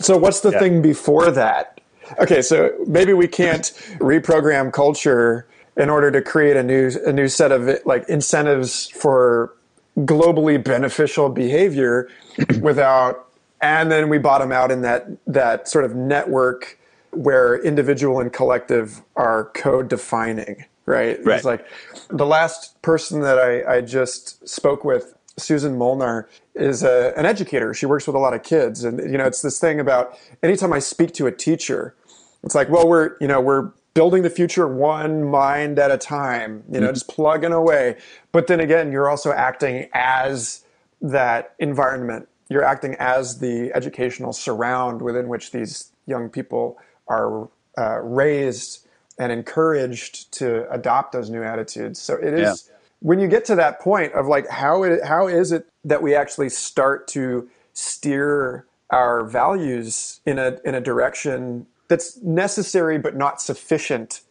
[0.00, 0.58] so, what's the yeah.
[0.58, 1.80] thing before that?
[2.18, 3.64] Okay, so maybe we can't
[3.98, 9.54] reprogram culture in order to create a new a new set of like incentives for
[9.98, 12.08] globally beneficial behavior
[12.60, 13.28] without
[13.60, 16.78] and then we bottom out in that that sort of network
[17.10, 21.18] where individual and collective are code defining right?
[21.24, 21.66] right it's like
[22.08, 27.72] the last person that I, I just spoke with Susan Molnar is a, an educator.
[27.72, 30.72] She works with a lot of kids, and you know, it's this thing about anytime
[30.72, 31.94] I speak to a teacher,
[32.42, 36.64] it's like, well, we're you know we're building the future one mind at a time.
[36.70, 36.94] You know, mm-hmm.
[36.94, 37.96] just plugging away.
[38.32, 40.64] But then again, you're also acting as
[41.00, 42.28] that environment.
[42.48, 46.78] You're acting as the educational surround within which these young people
[47.08, 48.86] are uh, raised
[49.18, 52.00] and encouraged to adopt those new attitudes.
[52.00, 52.68] So it is.
[52.68, 56.02] Yeah when you get to that point of like how it how is it that
[56.02, 63.16] we actually start to steer our values in a in a direction that's necessary but
[63.16, 64.22] not sufficient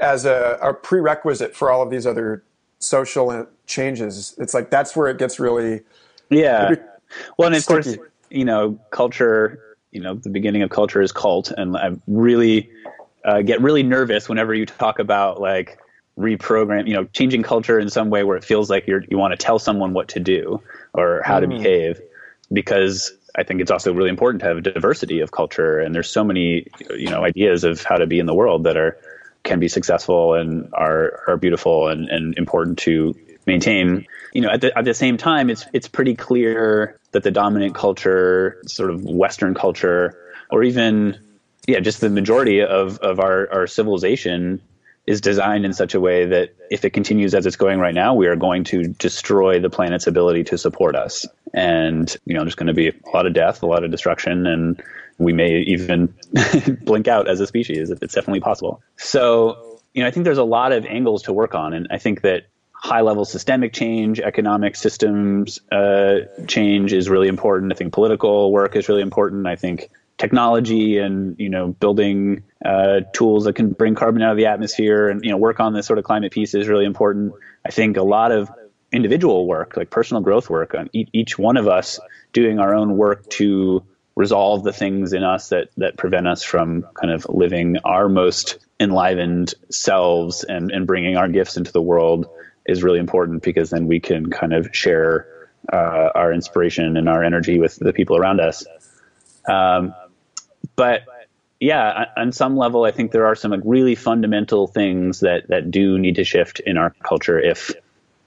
[0.00, 2.42] as a, a prerequisite for all of these other
[2.78, 4.34] social changes.
[4.38, 5.82] It's like that's where it gets really
[6.30, 6.74] yeah.
[7.36, 7.96] well and of course
[8.30, 12.68] you know culture you know the beginning of culture is cult and i really
[13.26, 15.78] uh, get really nervous whenever you talk about like
[16.18, 19.32] reprogram, you know, changing culture in some way where it feels like you're, you want
[19.32, 20.60] to tell someone what to do
[20.94, 21.42] or how mm.
[21.42, 22.00] to behave
[22.52, 25.80] because I think it's also really important to have diversity of culture.
[25.80, 28.76] And there's so many, you know, ideas of how to be in the world that
[28.76, 28.98] are,
[29.42, 33.14] can be successful and are, are beautiful and, and important to
[33.46, 34.06] maintain.
[34.32, 37.74] You know, at the, at the same time, it's, it's pretty clear that the dominant
[37.74, 40.16] culture, sort of Western culture,
[40.50, 41.18] or even,
[41.66, 44.60] yeah, just the majority of, of our, our civilization
[45.06, 48.14] is designed in such a way that if it continues as it's going right now,
[48.14, 51.26] we are going to destroy the planet's ability to support us.
[51.52, 54.46] And, you know, there's going to be a lot of death, a lot of destruction,
[54.46, 54.82] and
[55.18, 56.14] we may even
[56.82, 57.90] blink out as a species.
[57.90, 58.82] It's definitely possible.
[58.96, 61.74] So, you know, I think there's a lot of angles to work on.
[61.74, 67.72] And I think that high level systemic change, economic systems uh, change is really important.
[67.72, 69.46] I think political work is really important.
[69.46, 69.90] I think
[70.24, 75.08] technology and you know building uh, tools that can bring carbon out of the atmosphere
[75.10, 77.34] and you know work on this sort of climate piece is really important.
[77.66, 78.50] I think a lot of
[78.90, 82.00] individual work, like personal growth work, on each one of us
[82.32, 83.84] doing our own work to
[84.16, 88.58] resolve the things in us that that prevent us from kind of living our most
[88.80, 92.26] enlivened selves and and bringing our gifts into the world
[92.64, 95.26] is really important because then we can kind of share
[95.70, 98.64] uh, our inspiration and our energy with the people around us.
[99.46, 99.94] Um,
[100.76, 101.02] but
[101.60, 105.70] yeah, on some level, I think there are some like really fundamental things that that
[105.70, 107.72] do need to shift in our culture if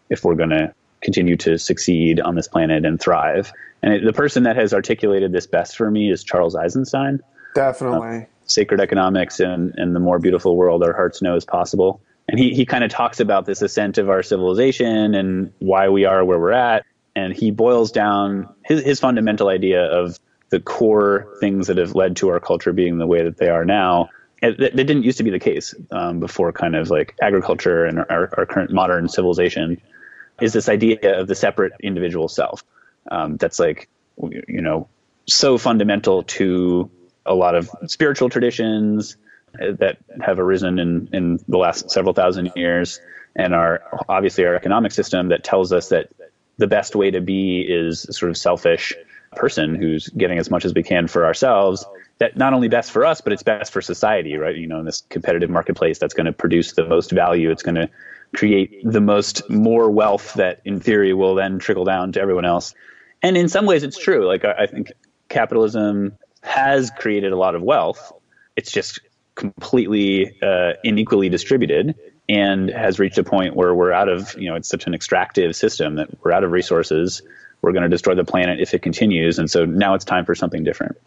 [0.09, 3.51] if we're going to continue to succeed on this planet and thrive.
[3.83, 7.19] And it, the person that has articulated this best for me is Charles Eisenstein.
[7.53, 8.17] Definitely.
[8.17, 12.01] Uh, Sacred Economics and, and the More Beautiful World Our Hearts Know is Possible.
[12.29, 16.05] And he, he kind of talks about this ascent of our civilization and why we
[16.05, 16.85] are where we're at.
[17.15, 22.15] And he boils down his, his fundamental idea of the core things that have led
[22.17, 24.09] to our culture being the way that they are now.
[24.41, 27.99] That, that didn't used to be the case um, before kind of like agriculture and
[27.99, 29.81] our, our current modern civilization
[30.39, 32.63] is this idea of the separate individual self
[33.09, 33.89] um, that's like
[34.21, 34.87] you know
[35.25, 36.89] so fundamental to
[37.25, 39.17] a lot of spiritual traditions
[39.59, 42.99] uh, that have arisen in, in the last several thousand years
[43.35, 46.09] and our obviously our economic system that tells us that
[46.57, 48.93] the best way to be is sort of selfish
[49.35, 51.85] person who's getting as much as we can for ourselves
[52.19, 54.55] that not only best for us but it's best for society right?
[54.55, 57.75] You know in this competitive marketplace that's going to produce the most value it's going
[57.75, 57.89] to
[58.35, 62.73] create the most more wealth that in theory will then trickle down to everyone else.
[63.21, 64.27] And in some ways it's true.
[64.27, 64.91] Like i, think
[65.29, 68.13] capitalism has created a lot of wealth.
[68.55, 68.99] It's just
[69.35, 71.95] completely uh, unequally distributed
[72.29, 75.55] and has reached a point where we're out of you know it's such an extractive
[75.55, 77.21] system that we're out of resources
[77.61, 80.35] we're going to destroy the planet if it continues and so now it's time for
[80.35, 80.97] something different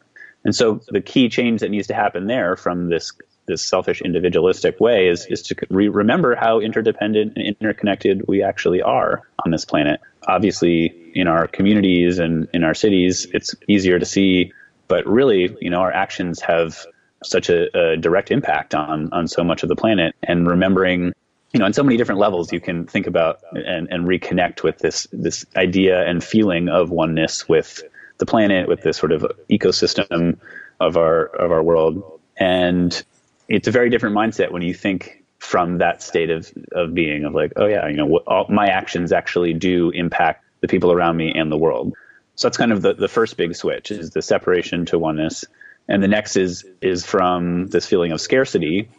[0.44, 3.12] and so the key change that needs to happen there from this
[3.50, 8.80] this selfish individualistic way is, is to re- remember how interdependent and interconnected we actually
[8.80, 10.00] are on this planet.
[10.26, 14.52] Obviously, in our communities and in our cities, it's easier to see,
[14.88, 16.86] but really, you know, our actions have
[17.24, 20.14] such a, a direct impact on on so much of the planet.
[20.22, 21.12] And remembering
[21.52, 24.78] you know, on so many different levels, you can think about and, and reconnect with
[24.78, 27.82] this this idea and feeling of oneness with
[28.18, 30.38] the planet, with this sort of ecosystem
[30.78, 32.20] of our of our world.
[32.36, 33.02] And
[33.48, 37.34] it's a very different mindset when you think from that state of, of being of
[37.34, 41.16] like, oh yeah, you know, what, all, my actions actually do impact the people around
[41.16, 41.94] me and the world.
[42.36, 45.44] So that's kind of the, the first big switch is the separation to oneness.
[45.88, 48.90] And the next is, is from this feeling of scarcity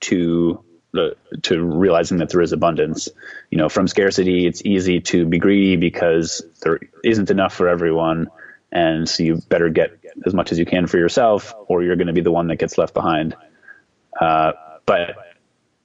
[0.00, 0.63] to
[1.42, 3.08] to realizing that there is abundance.
[3.50, 8.30] You know, from scarcity, it's easy to be greedy because there isn't enough for everyone.
[8.72, 12.08] And so you better get as much as you can for yourself, or you're going
[12.08, 13.36] to be the one that gets left behind.
[14.20, 14.52] Uh,
[14.86, 15.16] but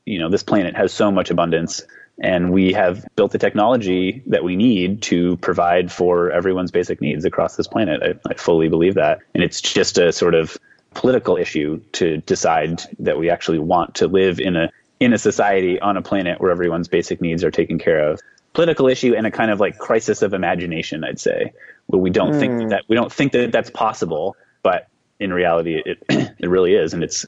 [0.05, 1.83] you know, this planet has so much abundance,
[2.21, 7.25] and we have built the technology that we need to provide for everyone's basic needs
[7.25, 8.01] across this planet.
[8.01, 10.57] I, I fully believe that, and it's just a sort of
[10.93, 15.79] political issue to decide that we actually want to live in a in a society
[15.79, 18.19] on a planet where everyone's basic needs are taken care of.
[18.53, 21.53] Political issue and a kind of like crisis of imagination, I'd say,
[21.87, 22.39] where we don't mm.
[22.39, 22.67] think hmm.
[22.69, 24.87] that we don't think that that's possible, but
[25.19, 26.03] in reality, it
[26.39, 27.25] it really is, and it's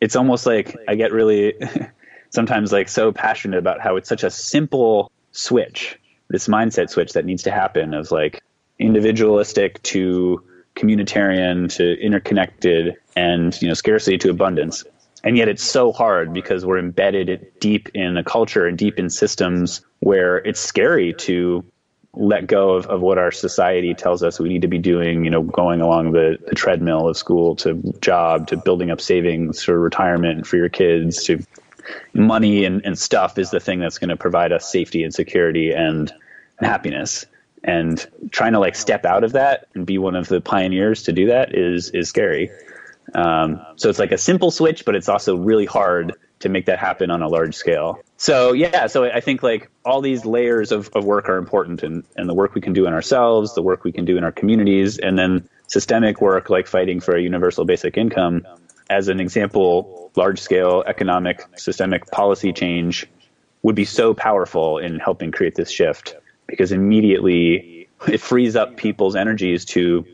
[0.00, 1.54] it's almost like I get really
[2.30, 7.24] sometimes like so passionate about how it's such a simple switch, this mindset switch that
[7.24, 8.42] needs to happen of like
[8.78, 10.42] individualistic to
[10.74, 14.82] communitarian to interconnected and you know scarcity to abundance
[15.24, 19.08] and yet it's so hard because we're embedded deep in a culture and deep in
[19.08, 21.64] systems where it's scary to
[22.12, 25.30] let go of, of what our society tells us we need to be doing, you
[25.30, 29.80] know, going along the, the treadmill of school to job to building up savings for
[29.80, 31.42] retirement for your kids to
[32.12, 35.72] money and, and stuff is the thing that's going to provide us safety and security
[35.72, 36.12] and,
[36.58, 37.26] and happiness.
[37.64, 41.12] And trying to like step out of that and be one of the pioneers to
[41.12, 42.50] do that is is scary.
[43.14, 46.78] Um, so it's like a simple switch, but it's also really hard to make that
[46.78, 48.00] happen on a large scale.
[48.16, 52.04] So yeah, so I think like all these layers of, of work are important and,
[52.16, 54.32] and the work we can do in ourselves, the work we can do in our
[54.32, 58.46] communities, and then systemic work like fighting for a universal basic income.
[58.90, 63.06] As an example, large scale economic systemic policy change
[63.62, 69.16] would be so powerful in helping create this shift because immediately it frees up people's
[69.16, 70.04] energies to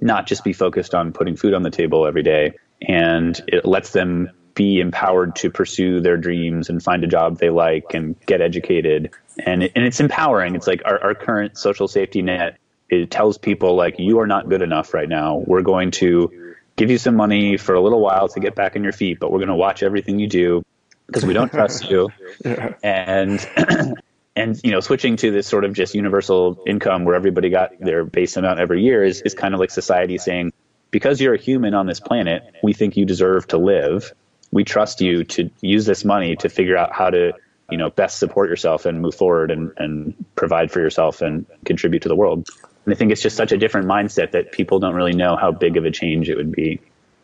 [0.00, 3.90] not just be focused on putting food on the table every day and it lets
[3.92, 8.40] them be empowered to pursue their dreams and find a job they like and get
[8.40, 9.10] educated.
[9.38, 10.56] And, it, and it's empowering.
[10.56, 14.48] It's like our, our current social safety net, it tells people like, you are not
[14.48, 15.44] good enough right now.
[15.46, 18.82] We're going to give you some money for a little while to get back on
[18.82, 20.64] your feet, but we're going to watch everything you do
[21.06, 22.08] because we don't trust you.
[22.44, 22.74] yeah.
[22.82, 23.48] And,
[24.38, 28.04] and, you know, switching to this sort of just universal income where everybody got their
[28.04, 30.52] base amount every year is, is kind of like society saying,
[30.90, 34.12] because you're a human on this planet, we think you deserve to live.
[34.50, 37.32] We trust you to use this money to figure out how to,
[37.70, 42.02] you know, best support yourself and move forward and, and provide for yourself and contribute
[42.02, 42.48] to the world.
[42.84, 45.52] And I think it's just such a different mindset that people don't really know how
[45.52, 46.80] big of a change it would be.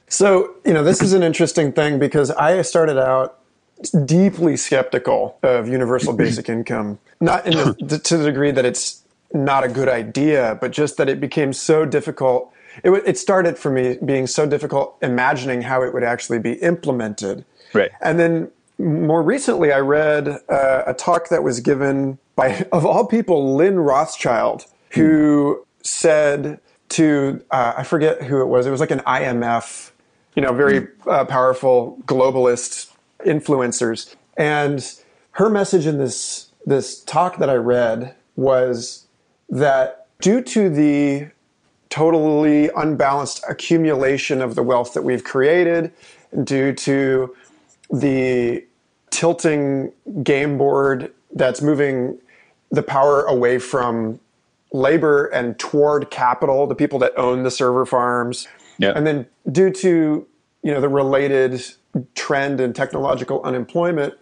[0.09, 3.39] So, you know, this is an interesting thing because I started out
[3.91, 9.69] deeply skeptical of universal basic income, not the, to the degree that it's not a
[9.69, 14.27] good idea, but just that it became so difficult it, it started for me being
[14.27, 17.45] so difficult imagining how it would actually be implemented.
[17.73, 17.91] Right.
[18.01, 23.07] And then more recently, I read uh, a talk that was given by, of all
[23.07, 25.63] people, Lynn Rothschild, who hmm.
[25.83, 26.61] said
[26.91, 29.91] to, uh, I forget who it was, it was like an IMF,
[30.35, 31.09] you know, very hmm.
[31.09, 32.91] uh, powerful globalist
[33.25, 34.15] influencers.
[34.37, 34.85] And
[35.33, 39.07] her message in this, this talk that I read was
[39.49, 41.29] that due to the
[41.91, 45.93] totally unbalanced accumulation of the wealth that we've created
[46.43, 47.35] due to
[47.91, 48.65] the
[49.11, 52.19] tilting game board that's moving
[52.71, 54.19] the power away from
[54.73, 58.49] labor and toward capital, the people that own the server farms.
[58.79, 58.97] Yep.
[58.97, 60.27] And then due to
[60.65, 61.63] you know the related
[62.15, 64.15] trend in technological unemployment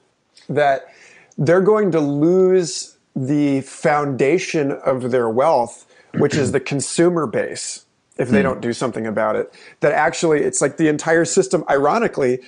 [0.48, 0.92] that
[1.38, 7.84] they're going to lose the foundation of their wealth which is the consumer base,
[8.16, 8.60] if they don't hmm.
[8.60, 9.52] do something about it.
[9.80, 12.40] That actually, it's like the entire system, ironically,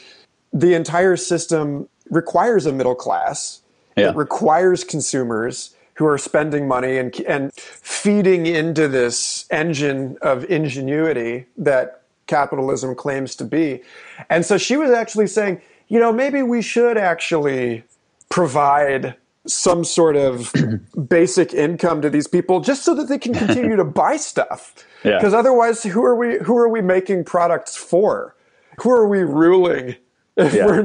[0.52, 3.62] the entire system requires a middle class.
[3.96, 4.10] Yeah.
[4.10, 11.46] It requires consumers who are spending money and, and feeding into this engine of ingenuity
[11.56, 13.82] that capitalism claims to be.
[14.30, 17.84] And so she was actually saying, you know, maybe we should actually
[18.28, 19.16] provide
[19.46, 20.52] some sort of
[21.08, 24.74] basic income to these people just so that they can continue to buy stuff.
[25.02, 25.38] Because yeah.
[25.38, 26.38] otherwise, who are we?
[26.38, 28.34] Who are we making products for?
[28.80, 29.96] Who are we ruling?
[30.36, 30.66] If yeah.
[30.66, 30.80] we're,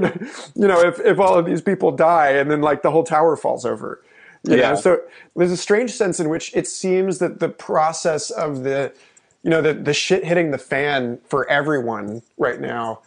[0.55, 3.35] you know, if, if all of these people die and then like the whole tower
[3.35, 4.03] falls over,
[4.43, 4.69] you yeah.
[4.69, 5.01] know, so
[5.35, 8.93] there's a strange sense in which it seems that the process of the,
[9.43, 13.01] you know, the the shit hitting the fan for everyone right now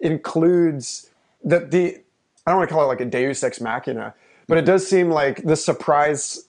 [0.00, 1.10] includes
[1.42, 1.98] that the
[2.46, 4.14] I don't want to call it like a Deus ex machina,
[4.46, 6.46] but it does seem like the surprise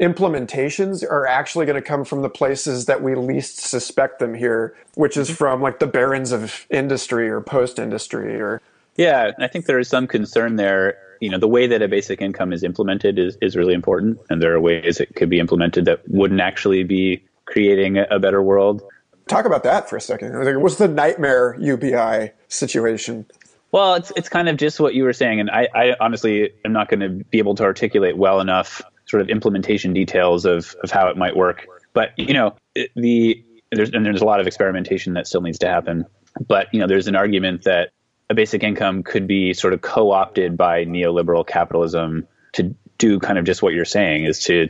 [0.00, 4.76] implementations are actually going to come from the places that we least suspect them here,
[4.94, 5.36] which is mm-hmm.
[5.36, 8.60] from like the barons of industry or post industry or.
[8.96, 10.98] Yeah, I think there is some concern there.
[11.20, 14.18] You know, the way that a basic income is implemented is, is really important.
[14.28, 18.42] And there are ways it could be implemented that wouldn't actually be creating a better
[18.42, 18.82] world.
[19.28, 20.60] Talk about that for a second.
[20.60, 23.26] What's the nightmare UBI situation?
[23.72, 26.72] Well, it's it's kind of just what you were saying, and I, I honestly am
[26.72, 30.90] not going to be able to articulate well enough sort of implementation details of of
[30.90, 31.66] how it might work.
[31.92, 32.54] But you know,
[32.94, 36.06] the there's and there's a lot of experimentation that still needs to happen.
[36.46, 37.90] But you know, there's an argument that
[38.30, 43.44] a basic income could be sort of co-opted by neoliberal capitalism to do kind of
[43.44, 44.68] just what you're saying is to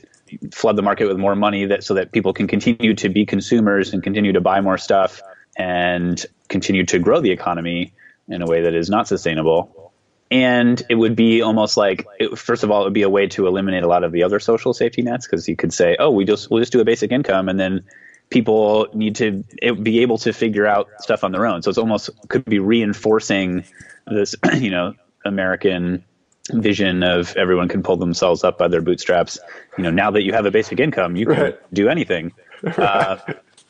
[0.53, 3.93] flood the market with more money that so that people can continue to be consumers
[3.93, 5.23] and continue to buy more stuff
[5.57, 7.93] and continue to grow the economy
[8.29, 9.93] in a way that is not sustainable.
[10.31, 13.29] And it would be almost like, it, first of all, it would be a way
[13.29, 16.11] to eliminate a lot of the other social safety nets because you could say, oh,
[16.11, 17.85] we just we'll just do a basic income, and then
[18.31, 19.45] people need to
[19.83, 21.63] be able to figure out stuff on their own.
[21.63, 23.65] So it's almost could be reinforcing
[24.09, 26.05] this, you know, American
[26.53, 29.39] vision of everyone can pull themselves up by their bootstraps.
[29.77, 31.73] You know, now that you have a basic income, you can right.
[31.73, 32.33] do anything.
[32.79, 33.19] Uh,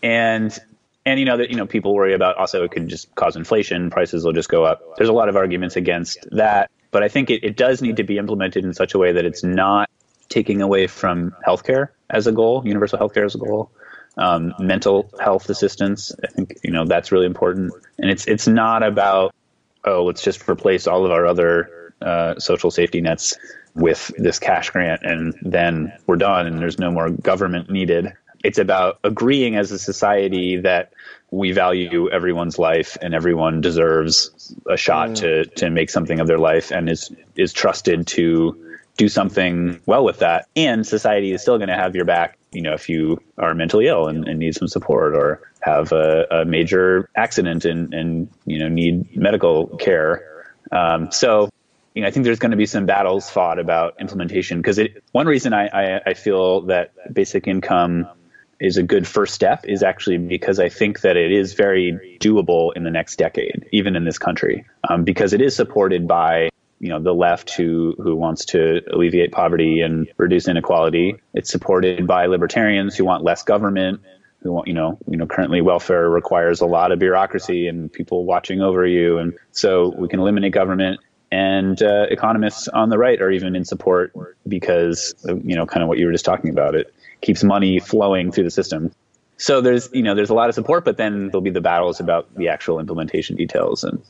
[0.01, 0.59] and
[1.07, 3.89] and you know that you know people worry about also it could just cause inflation
[3.89, 7.31] prices will just go up there's a lot of arguments against that but i think
[7.31, 9.89] it, it does need to be implemented in such a way that it's not
[10.29, 13.70] taking away from healthcare as a goal universal healthcare as a goal
[14.18, 18.83] um, mental health assistance i think you know that's really important and it's it's not
[18.83, 19.35] about
[19.85, 21.70] oh let's just replace all of our other
[22.03, 23.36] uh, social safety nets
[23.74, 28.12] with this cash grant and then we're done and there's no more government needed.
[28.44, 30.92] It's about agreeing as a society that
[31.30, 35.16] we value everyone's life and everyone deserves a shot mm.
[35.16, 38.62] to to make something of their life and is is trusted to
[38.97, 40.47] do something well with that.
[40.55, 43.86] And society is still going to have your back you know if you are mentally
[43.86, 48.59] ill and, and need some support or have a, a major accident and, and you
[48.59, 50.55] know need medical care.
[50.72, 51.51] Um, so,
[51.97, 54.78] you know, I think there's going to be some battles fought about implementation because
[55.12, 58.07] one reason I, I, I feel that basic income
[58.61, 62.76] is a good first step is actually because I think that it is very doable
[62.76, 66.90] in the next decade, even in this country, um, because it is supported by you
[66.90, 71.16] know the left who who wants to alleviate poverty and reduce inequality.
[71.32, 74.03] It's supported by libertarians who want less government.
[74.42, 78.26] Who want you know you know currently welfare requires a lot of bureaucracy and people
[78.26, 81.01] watching over you, and so we can eliminate government.
[81.33, 84.12] And uh, economists on the right are even in support
[84.47, 86.74] because you know kind of what you were just talking about.
[86.74, 88.93] It keeps money flowing through the system.
[89.37, 92.01] So there's you know there's a lot of support, but then there'll be the battles
[92.01, 94.01] about the actual implementation details, and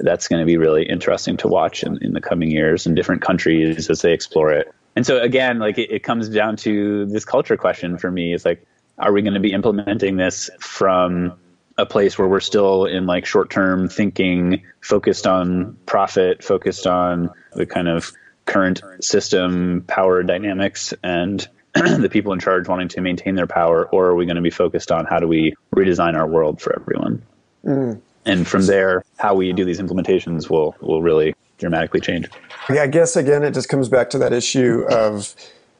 [0.00, 3.22] that's going to be really interesting to watch in, in the coming years in different
[3.22, 4.72] countries as they explore it.
[4.96, 8.32] And so again, like it, it comes down to this culture question for me.
[8.32, 8.66] Is like,
[8.98, 11.32] are we going to be implementing this from
[11.78, 17.30] a place where we're still in like short term thinking, focused on profit, focused on
[17.52, 18.12] the kind of
[18.46, 24.06] current system power dynamics and the people in charge wanting to maintain their power, or
[24.06, 27.22] are we going to be focused on how do we redesign our world for everyone?
[27.64, 28.00] Mm.
[28.24, 32.28] And from there, how we do these implementations will will really dramatically change.
[32.70, 35.34] Yeah, I guess again, it just comes back to that issue of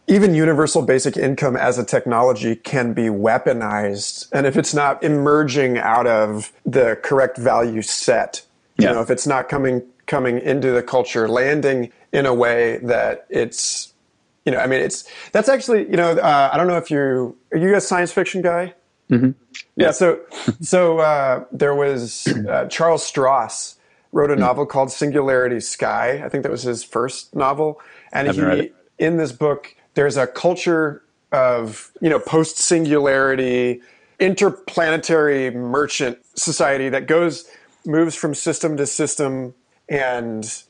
[0.08, 5.78] even universal basic income as a technology can be weaponized, and if it's not emerging
[5.78, 8.44] out of the correct value set,
[8.78, 8.92] you yeah.
[8.92, 13.92] know, if it's not coming coming into the culture, landing in a way that it's
[14.44, 17.36] you know, I mean, it's that's actually, you know, uh, I don't know if you
[17.52, 18.74] are you a science fiction guy.
[19.10, 19.30] Mm-hmm.
[19.76, 19.90] Yeah.
[19.90, 20.20] So,
[20.60, 23.74] so uh, there was uh, Charles Stross
[24.12, 24.40] wrote a mm.
[24.40, 26.22] novel called Singularity Sky.
[26.24, 27.80] I think that was his first novel,
[28.12, 33.80] and he in this book there's a culture of you know post singularity
[34.20, 37.50] interplanetary merchant society that goes
[37.84, 39.52] moves from system to system
[39.88, 40.62] and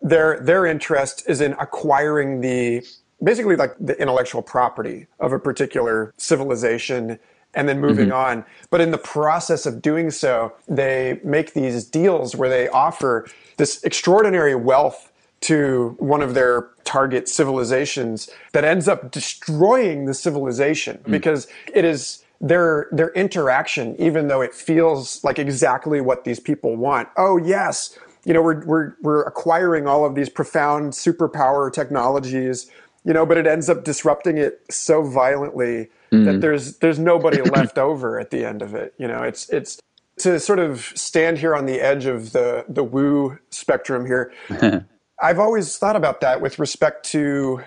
[0.00, 2.82] their their interest is in acquiring the
[3.22, 7.18] basically like the intellectual property of a particular civilization
[7.56, 8.40] and then moving mm-hmm.
[8.40, 8.44] on.
[8.70, 13.28] But in the process of doing so, they make these deals where they offer
[13.58, 15.12] this extraordinary wealth
[15.44, 21.10] to one of their target civilizations that ends up destroying the civilization mm.
[21.10, 26.76] because it is their their interaction even though it feels like exactly what these people
[26.76, 27.08] want.
[27.16, 32.70] Oh yes, you know, we're, we're, we're acquiring all of these profound superpower technologies,
[33.04, 36.24] you know, but it ends up disrupting it so violently mm-hmm.
[36.24, 38.94] that there's, there's nobody left over at the end of it.
[38.98, 39.80] You know, it's, it's
[40.18, 44.32] to sort of stand here on the edge of the, the woo spectrum here.
[45.22, 47.62] I've always thought about that with respect to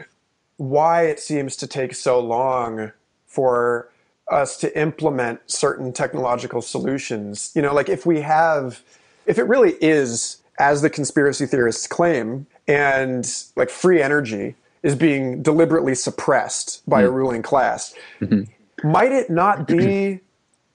[0.57, 2.91] why it seems to take so long
[3.25, 3.89] for
[4.29, 7.51] us to implement certain technological solutions.
[7.55, 8.83] You know, like if we have,
[9.25, 15.41] if it really is as the conspiracy theorists claim, and like free energy is being
[15.41, 17.07] deliberately suppressed by mm-hmm.
[17.07, 17.93] a ruling class.
[18.19, 18.91] Mm-hmm.
[18.91, 20.19] Might it not be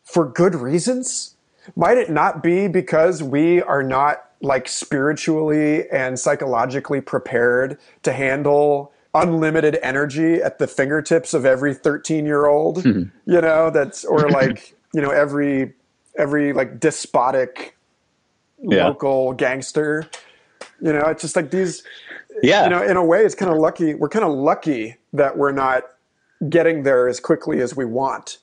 [0.05, 1.35] for good reasons?
[1.77, 8.93] Might it not be because we are not like spiritually and psychologically prepared to handle
[9.15, 13.09] unlimited energy at the fingertips of every 13 year old, mm-hmm.
[13.31, 15.73] you know, that's, or like, you know, every,
[16.19, 17.77] every like despotic
[18.63, 18.87] yeah.
[18.87, 20.09] local gangster.
[20.81, 21.83] You know, it's just like these.
[22.43, 22.65] Yeah.
[22.65, 23.95] You know, in a way, it's kind of lucky.
[23.95, 25.85] We're kind of lucky that we're not
[26.49, 28.39] getting there as quickly as we want.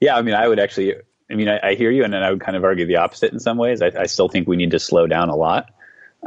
[0.00, 0.94] Yeah, I mean, I would actually.
[1.32, 3.32] I mean, I, I hear you, and then I would kind of argue the opposite
[3.32, 3.80] in some ways.
[3.82, 5.70] I, I still think we need to slow down a lot.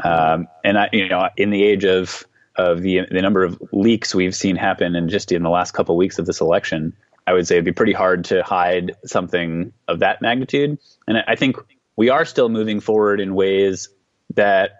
[0.03, 2.25] Um, and I, you know, in the age of
[2.55, 5.95] of the the number of leaks we've seen happen, and just in the last couple
[5.95, 6.93] of weeks of this election,
[7.27, 10.79] I would say it'd be pretty hard to hide something of that magnitude.
[11.07, 11.57] And I think
[11.95, 13.89] we are still moving forward in ways
[14.33, 14.71] that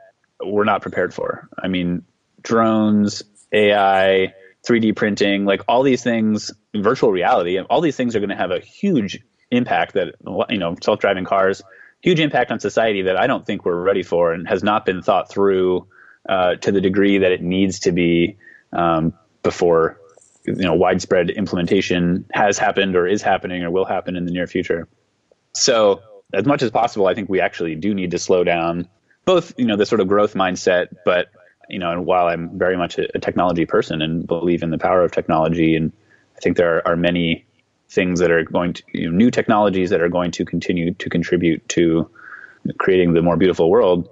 [0.44, 1.50] we're not prepared for.
[1.58, 2.04] I mean,
[2.42, 4.34] drones, AI,
[4.68, 8.52] 3D printing, like all these things, virtual reality, all these things are going to have
[8.52, 9.20] a huge
[9.52, 10.16] impact that,
[10.50, 11.62] you know, self driving cars,
[12.02, 15.02] huge impact on society that I don't think we're ready for and has not been
[15.02, 15.88] thought through
[16.28, 18.38] uh, to the degree that it needs to be
[18.74, 20.00] um, before,
[20.46, 24.48] you know, widespread implementation has happened or is happening or will happen in the near
[24.48, 24.88] future.
[25.54, 26.02] So,
[26.34, 28.88] as much as possible, I think we actually do need to slow down
[29.26, 31.28] both, you know, the sort of growth mindset, but
[31.70, 34.78] you know, and while I'm very much a, a technology person and believe in the
[34.78, 35.91] power of technology, and
[36.38, 37.46] I think there are, are many
[37.96, 41.10] things that are going to, you know, new technologies that are going to continue to
[41.10, 42.10] contribute to
[42.78, 44.08] creating the more beautiful world.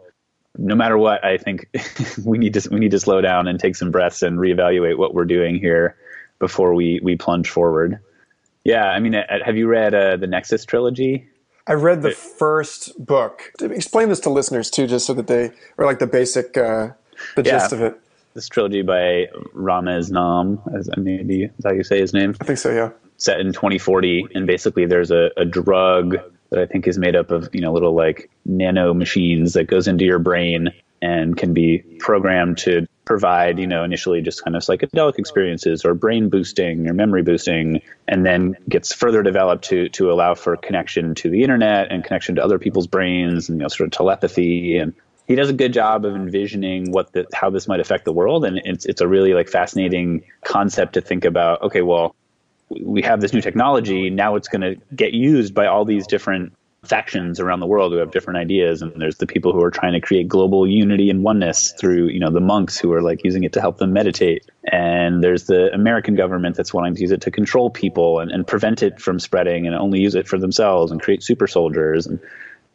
[0.57, 1.67] No matter what, I think
[2.25, 5.13] we need to we need to slow down and take some breaths and reevaluate what
[5.13, 5.95] we're doing here
[6.39, 7.99] before we we plunge forward.
[8.63, 11.27] Yeah, I mean, have you read uh, the Nexus trilogy?
[11.67, 13.51] I read the first book.
[13.61, 16.89] Explain this to listeners too, just so that they, or like the basic, uh,
[17.35, 17.51] the Yeah.
[17.51, 17.99] gist of it.
[18.33, 22.57] This trilogy by Ramez Naam, as maybe is how you say his name, I think
[22.57, 22.89] so, yeah.
[23.23, 26.17] Set in 2040, and basically there's a, a drug
[26.49, 29.87] that I think is made up of you know little like nano machines that goes
[29.87, 30.69] into your brain
[31.01, 35.93] and can be programmed to provide you know initially just kind of psychedelic experiences or
[35.93, 41.15] brain boosting or memory boosting, and then gets further developed to to allow for connection
[41.15, 44.77] to the internet and connection to other people's brains and you know sort of telepathy.
[44.77, 44.93] And
[45.27, 48.43] he does a good job of envisioning what the how this might affect the world.
[48.43, 52.15] And it's it's a really like fascinating concept to think about okay well
[52.81, 56.53] we have this new technology now it's going to get used by all these different
[56.83, 59.93] factions around the world who have different ideas and there's the people who are trying
[59.93, 63.45] to create global unity and oneness through you know the monks who are like using
[63.45, 67.21] it to help them meditate and there's the american government that's wanting to use it
[67.21, 70.91] to control people and, and prevent it from spreading and only use it for themselves
[70.91, 72.19] and create super soldiers and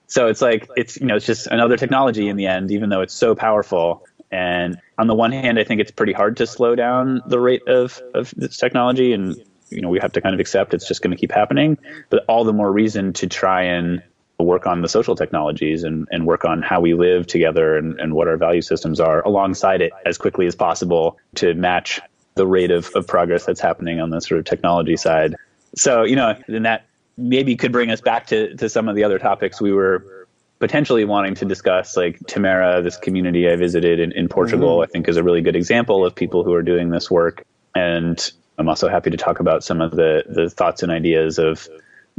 [0.09, 3.03] so it's like it's you know it's just another technology in the end, even though
[3.03, 4.05] it's so powerful.
[4.30, 7.62] And on the one hand, I think it's pretty hard to slow down the rate
[7.68, 9.36] of of this technology, and
[9.70, 11.78] you know we have to kind of accept it's just going to keep happening.
[12.10, 14.02] But all the more reason to try and
[14.38, 18.14] work on the social technologies and, and work on how we live together and, and
[18.14, 22.00] what our value systems are alongside it as quickly as possible to match
[22.34, 25.34] the rate of, of progress that's happening on the sort of technology side.
[25.74, 29.02] So, you know, then that maybe could bring us back to, to some of the
[29.02, 30.28] other topics we were
[30.60, 34.84] potentially wanting to discuss, like Tamera, this community I visited in, in Portugal, mm-hmm.
[34.84, 37.44] I think is a really good example of people who are doing this work.
[37.74, 38.18] And
[38.59, 41.68] I'm also happy to talk about some of the, the thoughts and ideas of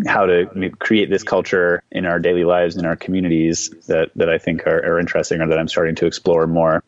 [0.07, 4.37] how to create this culture in our daily lives, in our communities that, that I
[4.37, 6.83] think are, are interesting or that I'm starting to explore more.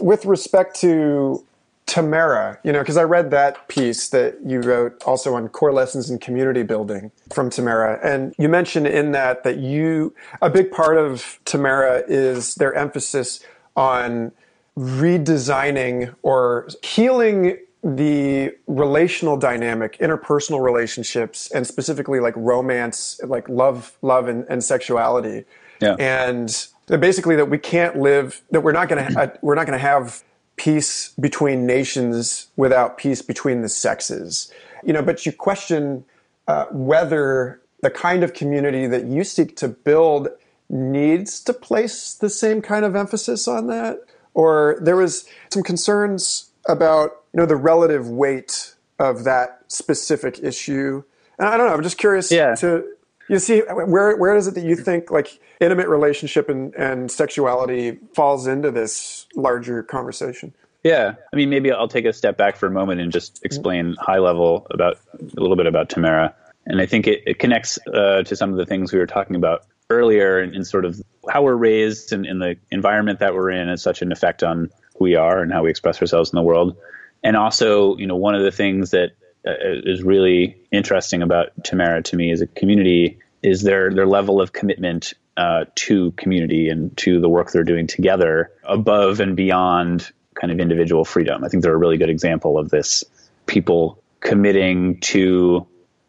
[0.00, 1.44] With respect to
[1.86, 6.10] Tamera, you know, because I read that piece that you wrote also on core lessons
[6.10, 7.98] in community building from Tamera.
[8.04, 13.44] And you mentioned in that that you, a big part of Tamera is their emphasis
[13.76, 14.32] on
[14.76, 24.28] redesigning or healing the relational dynamic, interpersonal relationships, and specifically like romance, like love, love
[24.28, 25.44] and, and sexuality.
[25.80, 25.96] Yeah.
[25.98, 29.84] And basically that we can't live, that we're not going to, we're not going to
[29.84, 30.22] have
[30.56, 34.52] peace between nations without peace between the sexes.
[34.84, 36.04] You know, but you question
[36.46, 40.28] uh, whether the kind of community that you seek to build
[40.68, 43.98] needs to place the same kind of emphasis on that,
[44.34, 51.02] or there was some concerns about you know the relative weight of that specific issue.
[51.38, 51.74] And I don't know.
[51.74, 52.54] I'm just curious Yeah.
[52.56, 52.84] to
[53.28, 57.98] you see where where is it that you think like intimate relationship and, and sexuality
[58.14, 60.52] falls into this larger conversation?
[60.84, 63.94] Yeah, I mean, maybe I'll take a step back for a moment and just explain
[64.00, 66.34] high level about a little bit about Tamera.
[66.66, 69.36] And I think it, it connects uh, to some of the things we were talking
[69.36, 71.00] about earlier and, and sort of
[71.30, 74.70] how we're raised and, and the environment that we're in has such an effect on
[75.00, 76.76] we are and how we express ourselves in the world.
[77.22, 79.12] And also, you know, one of the things that
[79.46, 84.40] uh, is really interesting about Tamera to me as a community is their their level
[84.40, 90.10] of commitment uh, to community and to the work they're doing together above and beyond
[90.34, 91.44] kind of individual freedom.
[91.44, 93.04] I think they're a really good example of this.
[93.46, 95.66] People committing to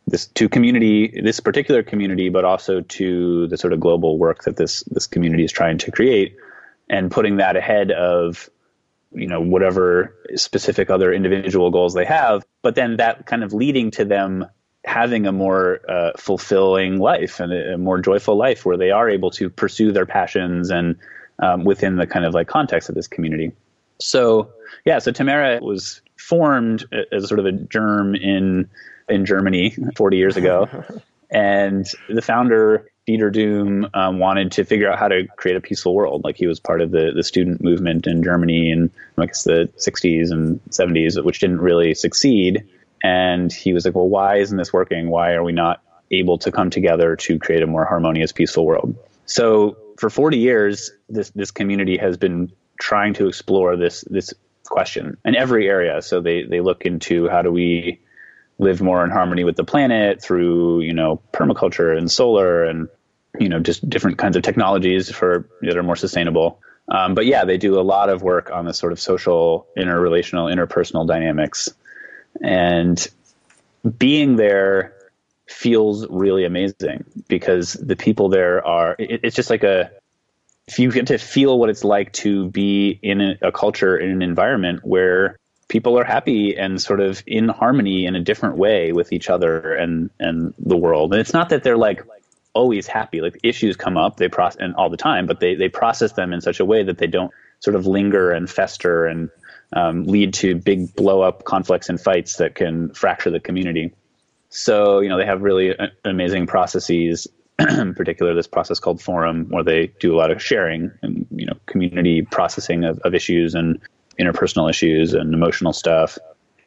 [0.07, 4.57] this to community, this particular community, but also to the sort of global work that
[4.57, 6.35] this this community is trying to create,
[6.89, 8.49] and putting that ahead of
[9.15, 13.91] you know whatever specific other individual goals they have but then that kind of leading
[13.91, 14.45] to them
[14.85, 19.09] having a more uh, fulfilling life and a, a more joyful life where they are
[19.09, 20.97] able to pursue their passions and
[21.39, 23.51] um, within the kind of like context of this community.
[23.99, 24.51] So
[24.85, 28.69] yeah so tamera was formed as sort of a germ in
[29.09, 30.67] in germany 40 years ago.
[31.33, 35.93] And the founder Dieter Duhm um, wanted to figure out how to create a peaceful
[35.93, 36.23] world.
[36.23, 39.69] Like he was part of the, the student movement in Germany in I guess the
[39.77, 42.65] 60s and 70s, which didn't really succeed.
[43.03, 45.09] And he was like, well, why isn't this working?
[45.09, 45.81] Why are we not
[46.11, 48.95] able to come together to create a more harmonious, peaceful world?
[49.25, 54.33] So for 40 years, this this community has been trying to explore this this
[54.65, 56.01] question in every area.
[56.01, 57.99] So they they look into how do we
[58.59, 62.87] live more in harmony with the planet through you know permaculture and solar and
[63.39, 66.59] you know just different kinds of technologies for that are more sustainable.
[66.89, 70.53] Um, but yeah they do a lot of work on the sort of social interrelational
[70.53, 71.69] interpersonal dynamics.
[72.41, 73.05] And
[73.97, 74.93] being there
[75.47, 79.91] feels really amazing because the people there are it, it's just like a
[80.67, 84.09] if you get to feel what it's like to be in a, a culture in
[84.09, 85.37] an environment where
[85.73, 89.73] people are happy and sort of in harmony in a different way with each other
[89.73, 91.11] and and the world.
[91.11, 92.03] And it's not that they're like
[92.53, 93.21] always happy.
[93.21, 96.31] Like issues come up, they process and all the time, but they they process them
[96.31, 99.31] in such a way that they don't sort of linger and fester and
[99.75, 103.91] um, lead to big blow up conflicts and fights that can fracture the community.
[104.49, 107.27] So you know they have really amazing processes.
[107.59, 111.47] in particular, this process called Forum, where they do a lot of sharing and you
[111.47, 113.79] know community processing of, of issues and
[114.19, 116.17] interpersonal issues and emotional stuff.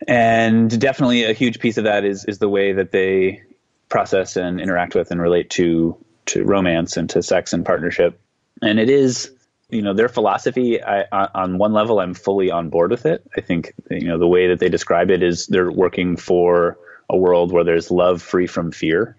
[0.07, 3.43] And definitely a huge piece of that is is the way that they
[3.89, 8.21] process and interact with and relate to to romance and to sex and partnership.
[8.63, 9.31] And it is,
[9.71, 10.83] you know, their philosophy.
[10.83, 13.27] I, on one level, I'm fully on board with it.
[13.37, 16.79] I think you know the way that they describe it is they're working for
[17.09, 19.17] a world where there's love free from fear.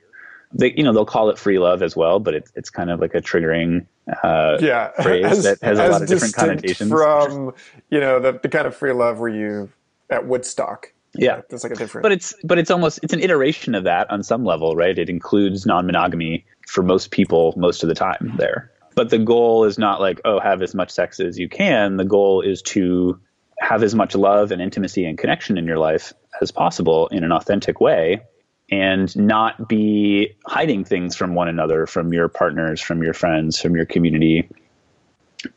[0.53, 2.99] They, you know, they'll call it free love as well, but it's it's kind of
[2.99, 3.87] like a triggering
[4.23, 6.89] uh, yeah, phrase as, that has a lot of different connotations.
[6.89, 7.53] From
[7.89, 9.71] you know the, the kind of free love where you
[10.09, 10.93] at Woodstock.
[11.13, 12.03] Yeah, it's like a different.
[12.03, 14.97] But it's but it's almost it's an iteration of that on some level, right?
[14.97, 18.71] It includes non-monogamy for most people most of the time there.
[18.95, 21.97] But the goal is not like oh have as much sex as you can.
[21.97, 23.19] The goal is to
[23.59, 27.31] have as much love and intimacy and connection in your life as possible in an
[27.31, 28.21] authentic way
[28.69, 33.75] and not be hiding things from one another, from your partners, from your friends, from
[33.75, 34.49] your community,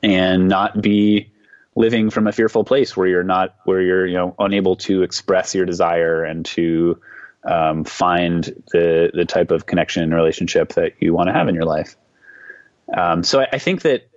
[0.02, 1.30] and not be
[1.76, 5.54] living from a fearful place where you're not where you're you know unable to express
[5.54, 7.00] your desire and to
[7.44, 11.54] um, find the the type of connection and relationship that you want to have in
[11.54, 11.96] your life.
[12.96, 14.10] Um, so I, I, think that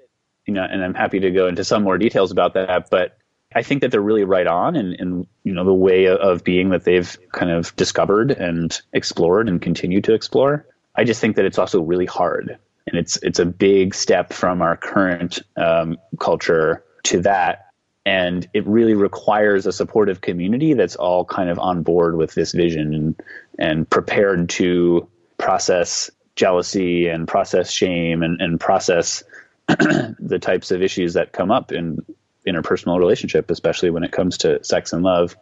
[0.48, 3.18] you know, and I'm happy to go into some more details about that, but
[3.56, 6.70] I think that they're really right on in, in you know the way of being
[6.70, 10.66] that they've kind of discovered and explored and continue to explore.
[10.96, 14.62] I just think that it's also really hard, and it's it's a big step from
[14.62, 17.68] our current um, culture to that.
[18.06, 22.52] And it really requires a supportive community that's all kind of on board with this
[22.52, 23.22] vision and,
[23.58, 29.24] and prepared to process jealousy and process shame and, and process
[29.68, 32.04] the types of issues that come up in
[32.48, 35.36] interpersonal relationship, especially when it comes to sex and love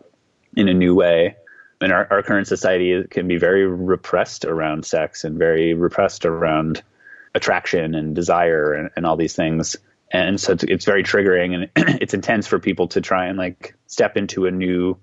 [0.55, 1.35] in a new way.
[1.79, 6.83] And our, our current society can be very repressed around sex and very repressed around
[7.33, 9.77] attraction and desire and, and all these things
[10.11, 11.69] and so it's, it's very triggering and
[12.01, 14.97] it's intense for people to try and like step into a new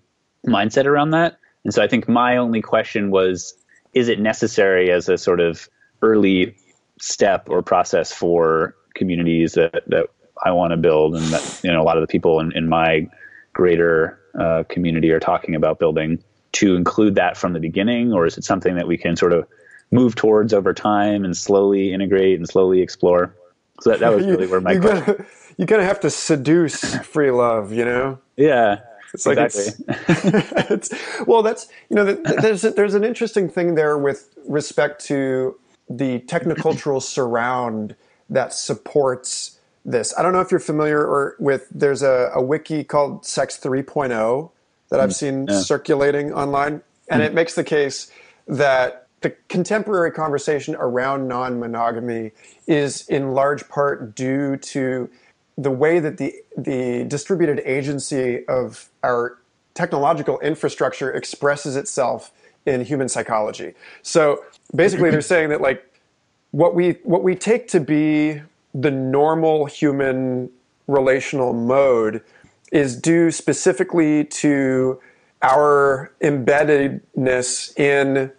[0.47, 3.55] mindset around that and so i think my only question was
[3.95, 5.69] is it necessary as a sort of
[6.03, 6.55] early
[7.01, 10.07] step or process for communities that, that
[10.45, 12.69] i want to build and that you know a lot of the people in, in
[12.69, 13.09] my
[13.53, 16.23] greater uh, community are talking about building
[16.53, 19.47] to include that from the beginning or is it something that we can sort of
[19.91, 23.35] move towards over time and slowly integrate and slowly explore
[23.81, 24.81] so that, that was really where my you.
[24.81, 25.25] Gotta,
[25.57, 28.19] you kind of have to seduce free love, you know?
[28.37, 28.81] Yeah.
[29.15, 29.85] It's like exactly.
[29.89, 35.59] it's, it's, well, that's you know, there's there's an interesting thing there with respect to
[35.89, 37.97] the technocultural surround
[38.29, 39.58] that supports
[39.91, 40.15] this.
[40.17, 41.69] I don't know if you're familiar or with.
[41.71, 44.51] There's a, a wiki called Sex 3.0
[44.91, 45.61] that I've mm, seen yeah.
[45.61, 47.27] circulating online, and mm.
[47.27, 48.11] it makes the case
[48.47, 52.33] that the contemporary conversation around non-monogamy
[52.67, 55.11] is in large part due to
[55.57, 59.39] the way that the the distributed agency of our
[59.75, 62.31] technological infrastructure expresses itself
[62.67, 63.75] in human psychology.
[64.03, 65.85] So basically they're saying that like
[66.51, 68.43] what we what we take to be
[68.81, 70.51] the normal human
[70.87, 72.23] relational mode
[72.71, 75.01] is due specifically to
[75.43, 78.31] our embeddedness in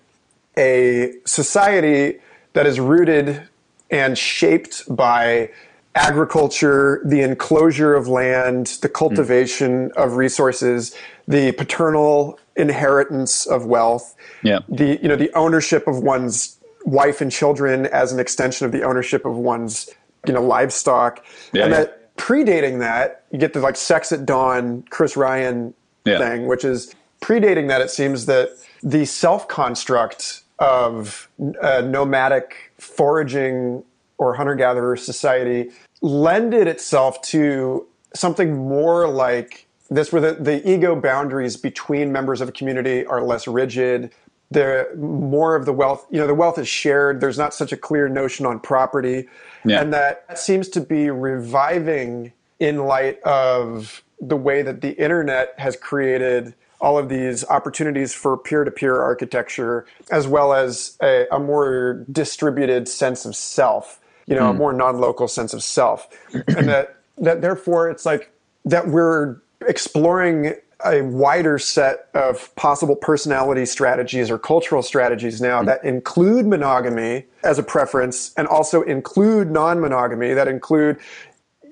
[0.58, 2.20] a society
[2.54, 3.48] that is rooted
[3.92, 5.50] and shaped by
[5.96, 9.94] agriculture, the enclosure of land, the cultivation mm.
[9.94, 10.96] of resources,
[11.28, 14.60] the paternal inheritance of wealth, yeah.
[14.70, 18.84] the you know the ownership of one's wife and children as an extension of the
[18.84, 19.90] ownership of one's
[20.28, 21.80] you know livestock, yeah, and yeah.
[21.80, 25.74] that predating that you get the like sex at dawn Chris Ryan
[26.06, 26.18] yeah.
[26.18, 27.82] thing, which is predating that.
[27.82, 28.50] It seems that
[28.84, 31.30] the self construct of
[31.62, 33.84] a nomadic foraging
[34.18, 40.96] or hunter gatherer society lended itself to something more like this where the, the ego
[40.96, 44.12] boundaries between members of a community are less rigid
[44.52, 47.78] the more of the wealth you know the wealth is shared there's not such a
[47.78, 49.28] clear notion on property
[49.66, 49.82] yeah.
[49.82, 55.76] and that seems to be reviving in light of the way that the internet has
[55.76, 62.88] created all of these opportunities for peer-to-peer architecture, as well as a, a more distributed
[62.88, 64.50] sense of self, you know, mm.
[64.50, 64.58] a hmm.
[64.58, 68.32] more non-local sense of self, and that that therefore it's like
[68.64, 69.38] that we're
[69.68, 70.54] exploring
[70.86, 75.68] a wider set of possible personality strategies or cultural strategies now mm-hmm.
[75.68, 80.98] that include monogamy as a preference and also include non-monogamy that include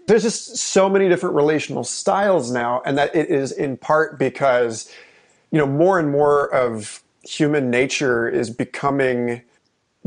[0.08, 4.92] there's just so many different relational styles now and that it is in part because
[5.52, 9.42] you know more and more of human nature is becoming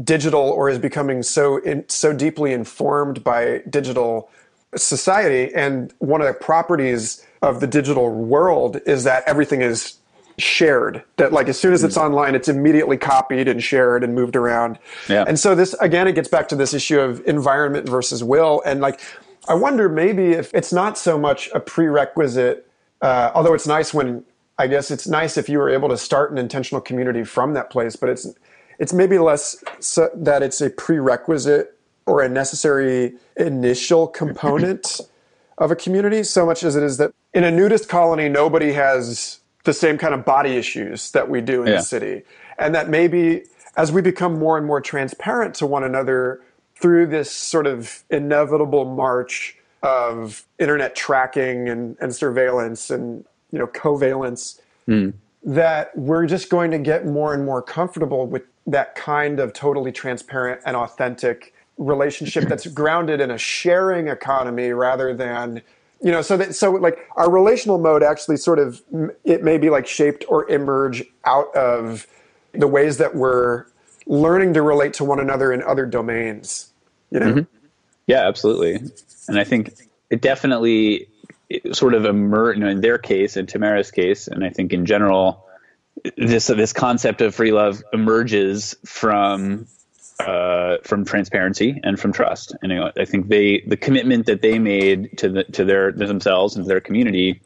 [0.03, 4.30] digital or is becoming so in, so deeply informed by digital
[4.76, 5.53] society.
[5.55, 9.97] And one of the properties of the digital world is that everything is
[10.38, 12.03] shared that like as soon as it's hmm.
[12.03, 14.78] online it's immediately copied and shared and moved around
[15.09, 15.24] yeah.
[15.28, 18.80] and so this again it gets back to this issue of environment versus will and
[18.80, 19.01] like
[19.49, 22.66] i wonder maybe if it's not so much a prerequisite
[23.03, 24.24] uh, although it's nice when
[24.59, 27.68] i guess it's nice if you were able to start an intentional community from that
[27.70, 28.26] place but it's
[28.78, 31.76] it's maybe less so that it's a prerequisite
[32.07, 35.01] or a necessary initial component
[35.61, 39.40] of a community so much as it is that in a nudist colony, nobody has
[39.64, 41.76] the same kind of body issues that we do in yeah.
[41.76, 42.22] the city.
[42.58, 43.44] And that maybe
[43.76, 46.42] as we become more and more transparent to one another
[46.76, 53.66] through this sort of inevitable march of internet tracking and, and surveillance and you know
[53.66, 55.12] covalence mm.
[55.42, 59.90] that we're just going to get more and more comfortable with that kind of totally
[59.90, 65.62] transparent and authentic relationship that's grounded in a sharing economy rather than
[66.02, 68.82] you know so that so like our relational mode actually sort of
[69.24, 72.06] it may be like shaped or emerge out of
[72.52, 73.64] the ways that we're
[74.06, 76.70] learning to relate to one another in other domains
[77.10, 77.56] you know mm-hmm.
[78.06, 78.78] yeah absolutely
[79.28, 79.72] and i think
[80.10, 81.08] it definitely
[81.72, 84.84] sort of emerged you know, in their case in tamera's case and i think in
[84.84, 85.46] general
[86.18, 89.66] this this concept of free love emerges from
[90.26, 92.54] uh, from transparency and from trust.
[92.62, 95.92] And you know, I think they the commitment that they made to the, to their
[95.92, 97.42] themselves and to their community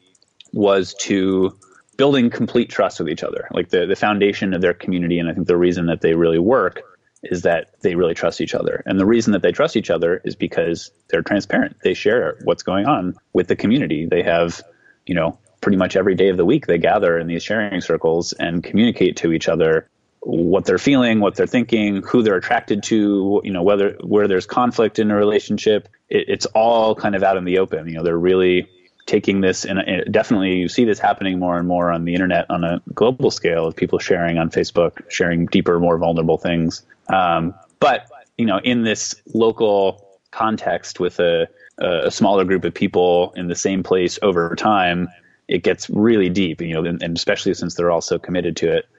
[0.53, 1.57] was to
[1.97, 3.47] building complete trust with each other.
[3.51, 6.39] Like the the foundation of their community, and I think the reason that they really
[6.39, 6.81] work
[7.23, 8.83] is that they really trust each other.
[8.85, 11.77] And the reason that they trust each other is because they're transparent.
[11.83, 14.05] They share what's going on with the community.
[14.05, 14.61] They have,
[15.07, 18.33] you know, pretty much every day of the week they gather in these sharing circles
[18.33, 19.89] and communicate to each other
[20.25, 24.47] what they're feeling, what they're thinking, who they're attracted to, you know, whether where there's
[24.47, 25.87] conflict in a relationship.
[26.09, 27.87] It, it's all kind of out in the open.
[27.87, 28.67] You know, they're really
[29.05, 29.79] taking this and
[30.11, 33.67] definitely you see this happening more and more on the internet on a global scale
[33.67, 36.81] of people sharing on Facebook, sharing deeper, more vulnerable things.
[37.07, 41.47] Um, but you know, in this local context with a,
[41.77, 45.07] a smaller group of people in the same place over time,
[45.47, 46.61] it gets really deep.
[46.61, 48.89] You know, and, and especially since they're all so committed to it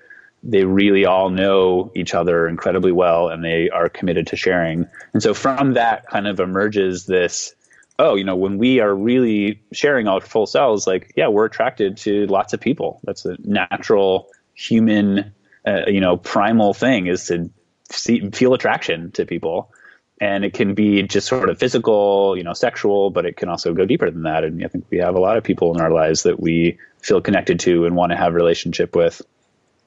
[0.42, 4.86] they really all know each other incredibly well and they are committed to sharing.
[5.12, 7.54] And so from that kind of emerges this
[7.98, 11.96] oh, you know, when we are really sharing our full selves, like, yeah, we're attracted
[11.98, 13.00] to lots of people.
[13.04, 15.32] That's a natural human,
[15.66, 17.50] uh, you know, primal thing is to
[17.90, 19.72] see, feel attraction to people.
[20.20, 23.74] And it can be just sort of physical, you know, sexual, but it can also
[23.74, 24.44] go deeper than that.
[24.44, 27.20] And I think we have a lot of people in our lives that we feel
[27.20, 29.20] connected to and want to have relationship with.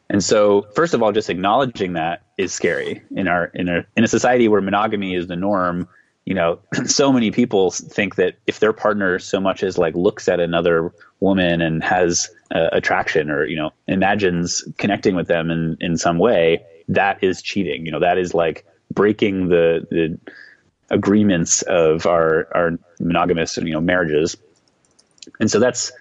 [0.10, 4.04] And so, first of all, just acknowledging that is scary in our in a in
[4.04, 5.88] a society where monogamy is the norm.
[6.26, 10.28] You know, so many people think that if their partner so much as like looks
[10.28, 15.78] at another woman and has uh, attraction, or you know, imagines connecting with them in
[15.80, 17.86] in some way, that is cheating.
[17.86, 20.20] You know, that is like breaking the the
[20.90, 24.38] agreements of our our monogamous you know marriages.
[25.40, 25.92] And so that's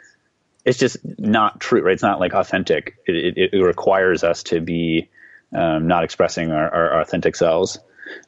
[0.68, 1.94] it's just not true, right?
[1.94, 2.98] It's not like authentic.
[3.06, 5.08] It, it, it requires us to be
[5.54, 7.78] um, not expressing our, our, authentic selves.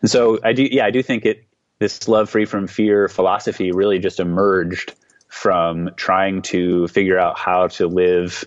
[0.00, 1.44] And so I do, yeah, I do think it,
[1.80, 4.94] this love free from fear philosophy really just emerged
[5.28, 8.42] from trying to figure out how to live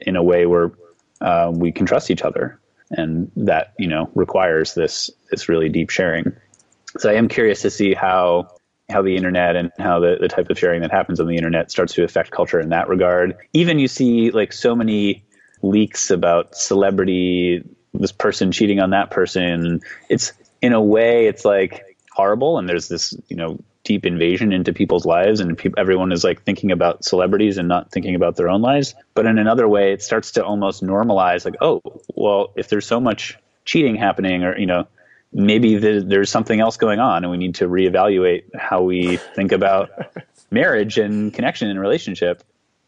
[0.00, 0.72] in a way where
[1.20, 2.58] uh, we can trust each other.
[2.90, 6.32] And that, you know, requires this, this really deep sharing.
[6.98, 8.56] So I am curious to see how
[8.90, 11.70] how the internet and how the, the type of sharing that happens on the internet
[11.70, 13.36] starts to affect culture in that regard.
[13.52, 15.24] Even you see like so many
[15.62, 17.64] leaks about celebrity,
[17.94, 19.80] this person cheating on that person.
[20.08, 21.82] It's in a way, it's like
[22.12, 22.58] horrible.
[22.58, 26.42] And there's this, you know, deep invasion into people's lives and pe- everyone is like
[26.42, 28.94] thinking about celebrities and not thinking about their own lives.
[29.14, 31.82] But in another way, it starts to almost normalize like, oh,
[32.14, 34.86] well, if there's so much cheating happening or, you know,
[35.34, 39.52] maybe the, there's something else going on and we need to reevaluate how we think
[39.52, 39.90] about
[40.50, 42.42] marriage and connection and relationship.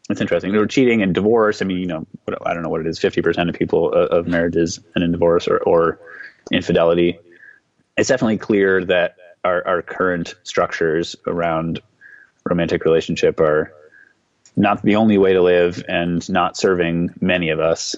[0.09, 0.55] It's interesting.
[0.55, 1.61] Or cheating and divorce.
[1.61, 2.07] I mean, you know,
[2.45, 2.97] I don't know what it is.
[2.97, 5.99] Fifty percent of people uh, of marriages and in divorce or, or
[6.49, 7.19] infidelity.
[7.97, 11.81] It's definitely clear that our, our current structures around
[12.45, 13.73] romantic relationship are
[14.55, 17.95] not the only way to live and not serving many of us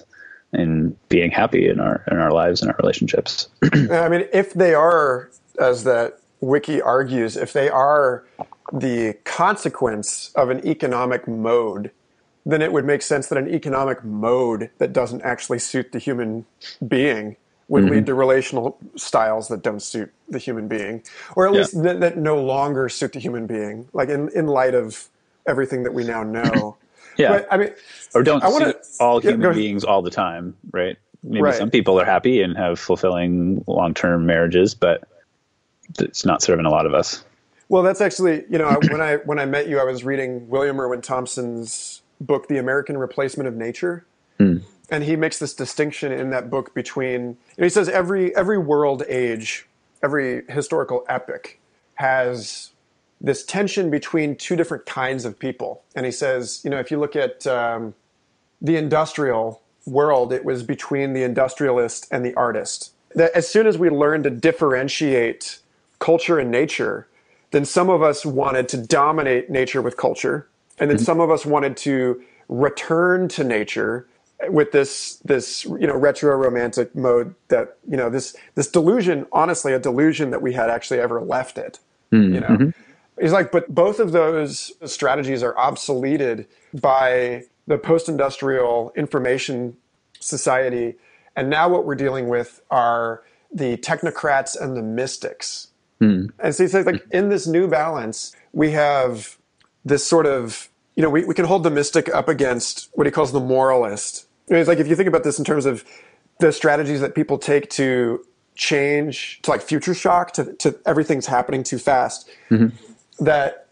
[0.52, 3.48] in being happy in our in our lives and our relationships.
[3.72, 8.24] I mean, if they are, as that wiki argues, if they are
[8.72, 11.90] the consequence of an economic mode,
[12.46, 16.46] then it would make sense that an economic mode that doesn't actually suit the human
[16.86, 17.36] being
[17.68, 17.94] would mm-hmm.
[17.94, 21.02] lead to relational styles that don't suit the human being,
[21.36, 21.58] or at yeah.
[21.60, 23.88] least that, that, no longer suit the human being.
[23.92, 25.08] Like in, in light of
[25.46, 26.76] everything that we now know.
[27.16, 27.70] yeah, but, I mean,
[28.14, 30.96] or don't I wanna, all human yeah, beings all the time, right?
[31.22, 31.54] Maybe right.
[31.54, 35.06] some people are happy and have fulfilling long-term marriages, but
[35.98, 37.24] it's not serving a lot of us.
[37.68, 40.80] Well, that's actually, you know, when I when I met you, I was reading William
[40.80, 44.04] Irwin Thompson's book, The American Replacement of Nature.
[44.38, 49.02] Mm and he makes this distinction in that book between he says every every world
[49.08, 49.66] age
[50.02, 51.60] every historical epic
[51.94, 52.69] has
[53.20, 56.98] this tension between two different kinds of people and he says you know if you
[56.98, 57.94] look at um,
[58.60, 63.76] the industrial world it was between the industrialist and the artist that as soon as
[63.76, 65.58] we learned to differentiate
[65.98, 67.06] culture and nature
[67.50, 70.48] then some of us wanted to dominate nature with culture
[70.78, 71.04] and then mm-hmm.
[71.04, 74.06] some of us wanted to return to nature
[74.48, 79.72] with this this you know retro romantic mode that you know this this delusion honestly
[79.72, 81.78] a delusion that we had actually ever left it
[82.12, 82.34] mm-hmm.
[82.34, 82.72] you know.
[83.20, 86.46] He's like but both of those strategies are obsoleted
[86.80, 89.76] by the post-industrial information
[90.18, 90.94] society
[91.36, 95.68] and now what we're dealing with are the technocrats and the mystics
[96.00, 96.30] mm.
[96.38, 99.38] and so he says like in this new balance we have
[99.84, 103.10] this sort of you know we, we can hold the mystic up against what he
[103.10, 105.84] calls the moralist it's like if you think about this in terms of
[106.40, 108.24] the strategies that people take to
[108.56, 112.74] change to like future shock to, to everything's happening too fast mm-hmm.
[113.20, 113.66] That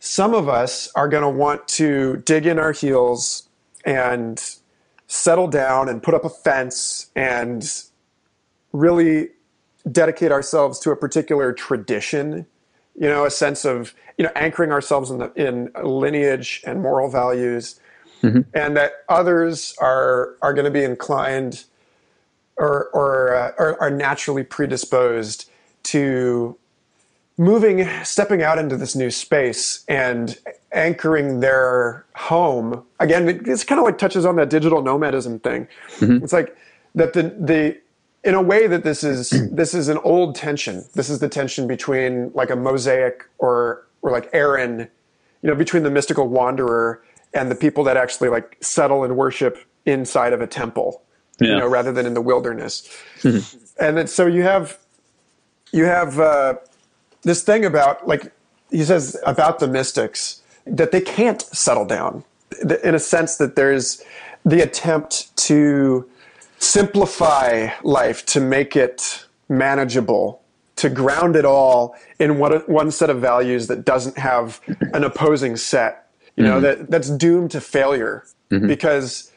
[0.00, 3.48] some of us are going to want to dig in our heels
[3.84, 4.56] and
[5.06, 7.82] settle down and put up a fence and
[8.72, 9.28] really
[9.90, 12.46] dedicate ourselves to a particular tradition
[12.94, 17.08] you know a sense of you know anchoring ourselves in the in lineage and moral
[17.08, 17.80] values
[18.22, 18.40] mm-hmm.
[18.54, 21.64] and that others are are going to be inclined
[22.56, 25.48] or or, uh, or are naturally predisposed
[25.84, 26.56] to
[27.38, 30.38] moving stepping out into this new space and
[30.72, 35.66] anchoring their home again it's kind of like touches on that digital nomadism thing
[35.98, 36.22] mm-hmm.
[36.22, 36.56] it's like
[36.94, 37.78] that the the
[38.24, 41.66] in a way that this is this is an old tension this is the tension
[41.66, 44.80] between like a mosaic or or like aaron
[45.42, 47.02] you know between the mystical wanderer
[47.34, 51.02] and the people that actually like settle and worship inside of a temple,
[51.40, 51.48] yeah.
[51.48, 52.88] you know, rather than in the wilderness.
[53.20, 53.84] Mm-hmm.
[53.84, 54.78] And then, so you have
[55.72, 56.54] you have uh,
[57.22, 58.32] this thing about like
[58.70, 62.24] he says about the mystics that they can't settle down
[62.84, 64.02] in a sense that there's
[64.44, 66.08] the attempt to
[66.58, 70.42] simplify life to make it manageable
[70.76, 74.60] to ground it all in one, one set of values that doesn't have
[74.92, 76.08] an opposing set
[76.38, 76.62] you know, mm-hmm.
[76.62, 78.68] that, that's doomed to failure mm-hmm.
[78.68, 79.32] because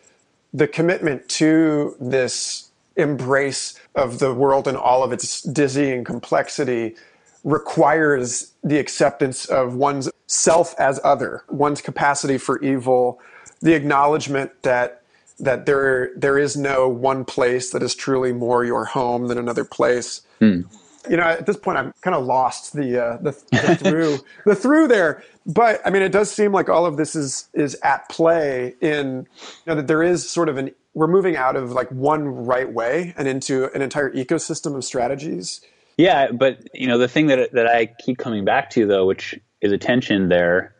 [0.53, 6.95] the commitment to this embrace of the world and all of its dizzying complexity
[7.43, 13.19] requires the acceptance of one's self as other, one's capacity for evil,
[13.61, 15.03] the acknowledgement that
[15.39, 19.65] that there there is no one place that is truly more your home than another
[19.65, 20.21] place.
[20.39, 20.65] Mm
[21.09, 24.55] you know, at this point, I'm kind of lost the uh, the, the through the
[24.55, 25.23] through there.
[25.45, 29.27] But I mean, it does seem like all of this is is at play in
[29.41, 32.71] you know that there is sort of an we're moving out of like one right
[32.71, 35.61] way and into an entire ecosystem of strategies.
[35.97, 39.39] Yeah, but you know, the thing that that I keep coming back to though, which
[39.61, 40.73] is a tension there,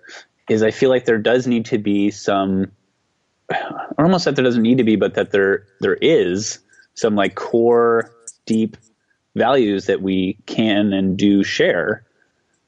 [0.49, 2.71] is I feel like there does need to be some,
[3.49, 6.59] or almost that there doesn't need to be, but that there there is
[6.95, 8.11] some like core
[8.45, 8.77] deep
[9.35, 12.03] values that we can and do share.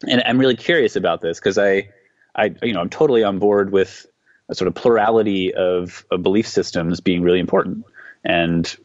[0.08, 1.90] And I'm really curious about this because I,
[2.36, 4.06] I, you know, I'm totally on board with
[4.50, 7.86] a sort of plurality of, of belief systems being really important,
[8.24, 8.76] and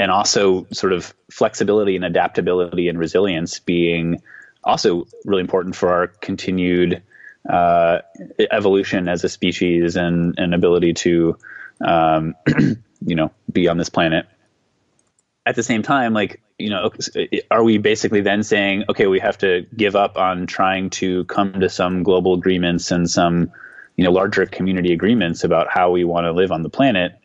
[0.00, 4.22] and also sort of flexibility and adaptability and resilience being
[4.64, 7.02] also really important for our continued
[7.48, 7.98] uh,
[8.50, 11.36] evolution as a species and and ability to
[11.82, 12.34] um,
[13.04, 14.26] you know be on this planet.
[15.44, 16.90] At the same time, like you know,
[17.50, 21.60] are we basically then saying, okay, we have to give up on trying to come
[21.60, 23.50] to some global agreements and some,
[23.96, 27.18] you know, larger community agreements about how we want to live on the planet,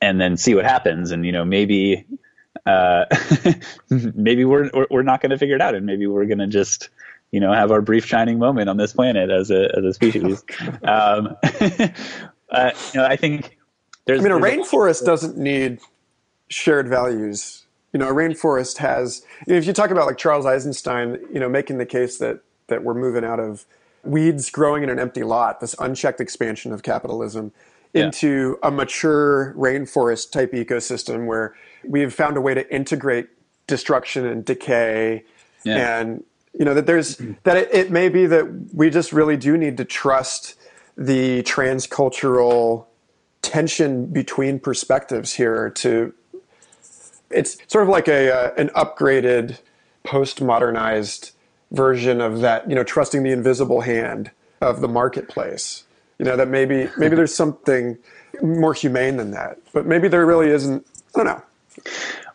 [0.00, 1.10] and then see what happens?
[1.10, 2.04] And you know, maybe,
[2.66, 3.04] uh,
[3.90, 6.88] maybe we're we're not going to figure it out, and maybe we're going to just
[7.30, 10.44] you know have our brief shining moment on this planet as a as a species.
[10.82, 11.36] um,
[12.50, 13.58] uh, you know, I think
[14.06, 14.20] there's.
[14.20, 15.80] I mean, a rainforest doesn't need
[16.48, 17.64] shared values.
[17.92, 19.22] You know, a rainforest has.
[19.46, 22.40] You know, if you talk about like Charles Eisenstein, you know, making the case that
[22.68, 23.64] that we're moving out of
[24.04, 27.52] weeds growing in an empty lot, this unchecked expansion of capitalism,
[27.94, 28.68] into yeah.
[28.68, 33.28] a mature rainforest type ecosystem where we've found a way to integrate
[33.66, 35.24] destruction and decay
[35.64, 36.00] yeah.
[36.00, 36.24] and
[36.58, 39.76] you know that there's that it, it, may be that we just really do need
[39.76, 40.54] to trust
[40.96, 42.86] the transcultural
[43.42, 46.12] tension between perspectives here to
[47.30, 49.58] it's sort of like a uh, an upgraded
[50.04, 51.32] postmodernized
[51.70, 54.30] version of that you know trusting the invisible hand
[54.60, 55.84] of the marketplace
[56.18, 57.96] you know that maybe maybe there's something
[58.42, 61.42] more humane than that but maybe there really isn't i don't know.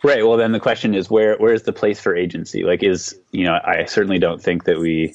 [0.03, 2.63] Right well then the question is where where is the place for agency?
[2.63, 5.13] Like is you know i certainly don't think that we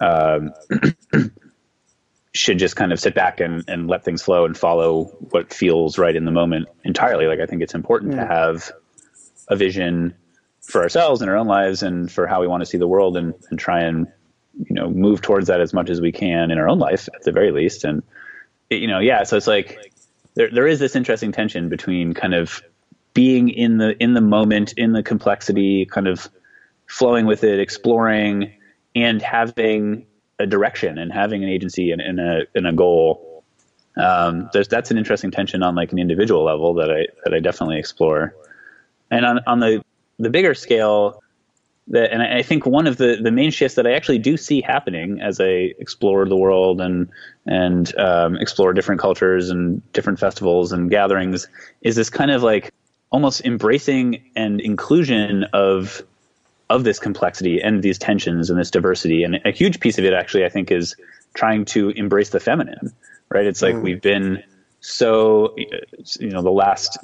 [0.00, 0.52] um,
[2.34, 5.96] should just kind of sit back and, and let things flow and follow what feels
[5.96, 7.26] right in the moment entirely.
[7.26, 8.20] Like i think it's important mm.
[8.20, 8.72] to have
[9.48, 10.14] a vision
[10.62, 13.16] for ourselves and our own lives and for how we want to see the world
[13.16, 14.08] and, and try and
[14.58, 17.22] you know move towards that as much as we can in our own life at
[17.22, 17.84] the very least.
[17.84, 18.02] And
[18.70, 19.92] you know yeah so it's like
[20.34, 22.62] there there is this interesting tension between kind of
[23.14, 26.28] being in the in the moment in the complexity kind of
[26.86, 28.52] flowing with it exploring
[28.94, 30.06] and having
[30.38, 33.44] a direction and having an agency and, and a and a goal.
[33.96, 37.40] Um, there's that's an interesting tension on like an individual level that I that I
[37.40, 38.34] definitely explore.
[39.10, 39.82] And on on the
[40.18, 41.22] the bigger scale,
[41.88, 44.60] that, and I think one of the, the main shifts that I actually do see
[44.60, 47.08] happening as I explore the world and
[47.46, 51.46] and um, explore different cultures and different festivals and gatherings
[51.82, 52.72] is this kind of like
[53.10, 56.02] almost embracing and inclusion of
[56.68, 59.22] of this complexity and these tensions and this diversity.
[59.22, 60.96] And a huge piece of it actually I think is
[61.34, 62.92] trying to embrace the feminine.
[63.28, 63.46] Right?
[63.46, 63.82] It's like mm.
[63.82, 64.42] we've been
[64.80, 66.98] so you know the last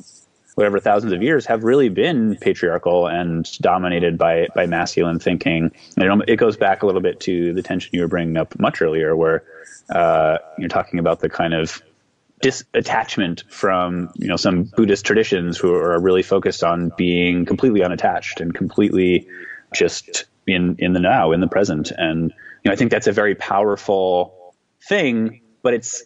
[0.55, 5.71] whatever thousands of years have really been patriarchal and dominated by by masculine thinking.
[5.97, 8.83] And it goes back a little bit to the tension you were bringing up much
[8.83, 9.45] earlier, where
[9.91, 11.83] uh, you're talking about the kind of
[12.43, 18.41] disattachment from you know some Buddhist traditions who are really focused on being completely unattached
[18.41, 19.29] and completely
[19.75, 21.93] just in in the now, in the present.
[21.97, 24.55] And you know, I think that's a very powerful
[24.89, 26.05] thing, but it's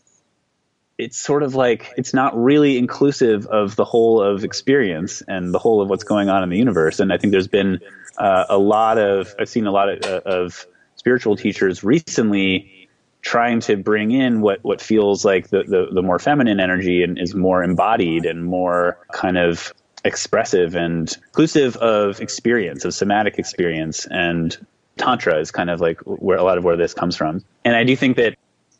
[0.98, 5.58] it's sort of like it's not really inclusive of the whole of experience and the
[5.58, 7.00] whole of what's going on in the universe.
[7.00, 7.80] And I think there's been
[8.18, 10.66] uh, a lot of I've seen a lot of, uh, of
[10.96, 12.88] spiritual teachers recently
[13.20, 17.18] trying to bring in what what feels like the, the, the more feminine energy and
[17.18, 19.74] is more embodied and more kind of
[20.04, 24.64] expressive and inclusive of experience of somatic experience and
[24.96, 27.82] tantra is kind of like where a lot of where this comes from and i
[27.82, 28.36] do think that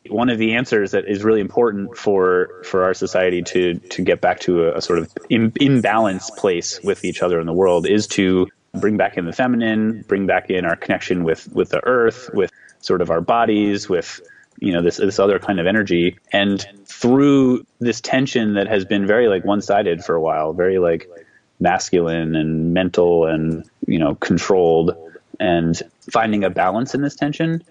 [0.09, 4.21] one of the answers that is really important for for our society to to get
[4.21, 7.87] back to a, a sort of Im, imbalanced place with each other in the world
[7.87, 11.83] is to bring back in the feminine, bring back in our connection with with the
[11.85, 14.21] earth, with sort of our bodies, with
[14.59, 19.05] you know this this other kind of energy, and through this tension that has been
[19.05, 21.09] very like one sided for a while, very like
[21.59, 24.95] masculine and mental and you know controlled,
[25.39, 25.81] and
[26.11, 27.63] finding a balance in this tension.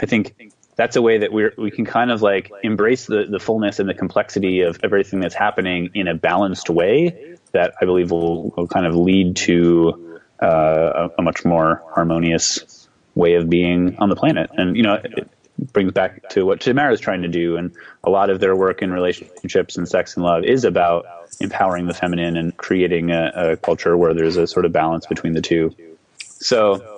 [0.00, 0.34] I think
[0.76, 3.88] that's a way that we we can kind of like embrace the, the fullness and
[3.88, 8.68] the complexity of everything that's happening in a balanced way that I believe will, will
[8.68, 14.16] kind of lead to uh, a, a, much more harmonious way of being on the
[14.16, 14.50] planet.
[14.52, 15.28] And, you know, it
[15.72, 17.56] brings back to what Tamera is trying to do.
[17.56, 17.72] And
[18.04, 21.06] a lot of their work in relationships and sex and love is about
[21.40, 25.32] empowering the feminine and creating a, a culture where there's a sort of balance between
[25.32, 25.74] the two.
[26.18, 26.95] So,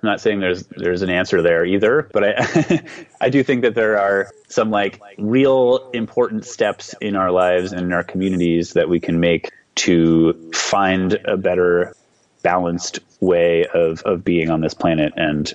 [0.00, 2.84] I'm not saying there's there's an answer there either, but I
[3.20, 7.82] I do think that there are some like real important steps in our lives and
[7.82, 11.94] in our communities that we can make to find a better
[12.42, 15.52] balanced way of of being on this planet and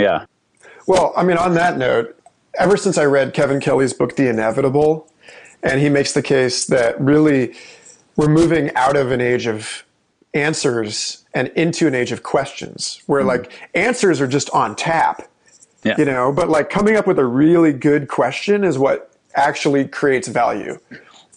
[0.00, 0.26] yeah.
[0.88, 2.18] Well, I mean on that note,
[2.58, 5.08] ever since I read Kevin Kelly's book The Inevitable
[5.62, 7.54] and he makes the case that really
[8.16, 9.84] we're moving out of an age of
[10.34, 13.28] answers and into an age of questions where mm-hmm.
[13.28, 15.28] like answers are just on tap
[15.84, 15.94] yeah.
[15.98, 20.28] you know but like coming up with a really good question is what actually creates
[20.28, 20.78] value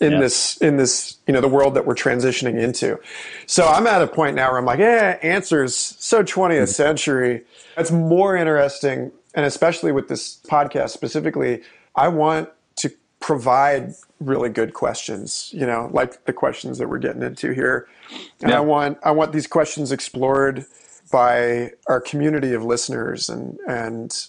[0.02, 0.20] in yeah.
[0.20, 3.00] this in this you know the world that we're transitioning into
[3.46, 6.66] so i'm at a point now where i'm like yeah answers so 20th mm-hmm.
[6.66, 7.44] century
[7.78, 11.62] it's more interesting and especially with this podcast specifically
[11.96, 17.24] i want to provide really good questions you know like the questions that we're getting
[17.24, 17.88] into here
[18.42, 18.58] and yeah.
[18.58, 20.66] I want I want these questions explored
[21.12, 24.28] by our community of listeners and and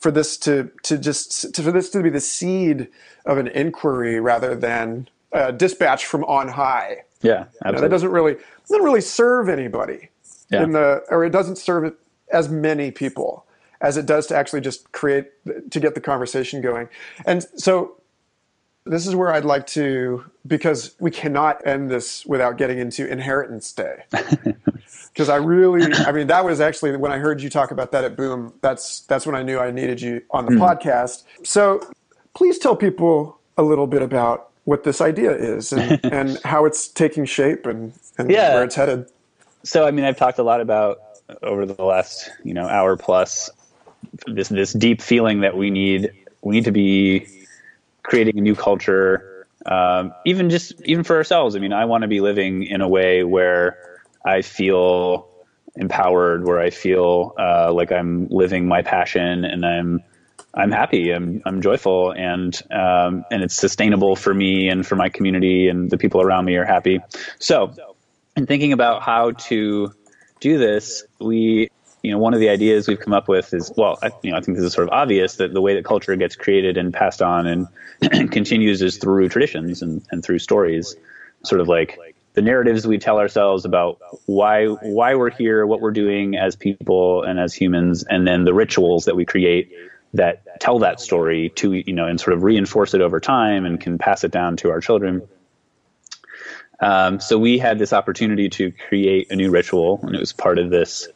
[0.00, 2.88] for this to to just to, for this to be the seed
[3.26, 7.04] of an inquiry rather than a dispatch from on high.
[7.20, 7.66] Yeah, absolutely.
[7.66, 8.36] You know, that doesn't really
[8.68, 10.08] doesn't really serve anybody
[10.50, 10.62] yeah.
[10.62, 11.94] in the or it doesn't serve
[12.32, 13.44] as many people
[13.80, 15.26] as it does to actually just create
[15.70, 16.88] to get the conversation going.
[17.26, 17.97] And so
[18.84, 23.72] this is where I'd like to because we cannot end this without getting into inheritance
[23.72, 24.04] day.
[25.12, 28.04] Because I really, I mean, that was actually when I heard you talk about that
[28.04, 28.54] at Boom.
[28.60, 30.58] That's that's when I knew I needed you on the mm.
[30.60, 31.24] podcast.
[31.44, 31.80] So
[32.34, 36.86] please tell people a little bit about what this idea is and, and how it's
[36.86, 38.54] taking shape and, and yeah.
[38.54, 39.10] where it's headed.
[39.64, 41.00] So, I mean, I've talked a lot about
[41.42, 43.50] over the last you know hour plus
[44.26, 47.26] this this deep feeling that we need we need to be
[48.08, 51.54] creating a new culture, um, even just even for ourselves.
[51.54, 55.28] I mean, I want to be living in a way where I feel
[55.76, 60.02] empowered, where I feel uh, like I'm living my passion and I'm
[60.54, 65.10] I'm happy, I'm I'm joyful, and um, and it's sustainable for me and for my
[65.10, 67.00] community, and the people around me are happy.
[67.38, 67.74] So,
[68.36, 69.92] in thinking about how to
[70.40, 71.68] do this, we
[72.02, 74.36] you know, one of the ideas we've come up with is, well, I, you know,
[74.36, 76.92] I think this is sort of obvious that the way that culture gets created and
[76.92, 77.68] passed on and
[78.30, 80.94] continues is through traditions and, and through stories,
[81.42, 81.98] sort of like
[82.34, 87.24] the narratives we tell ourselves about why why we're here, what we're doing as people
[87.24, 89.72] and as humans, and then the rituals that we create
[90.14, 93.80] that tell that story to you know and sort of reinforce it over time and
[93.80, 95.26] can pass it down to our children.
[96.80, 100.60] Um, so we had this opportunity to create a new ritual, and it was part
[100.60, 101.08] of this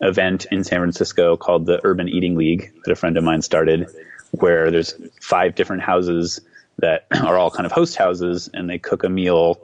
[0.00, 3.88] event in San Francisco called the Urban Eating League that a friend of mine started,
[4.32, 6.40] where there's five different houses
[6.78, 9.60] that are all kind of host houses, and they cook a meal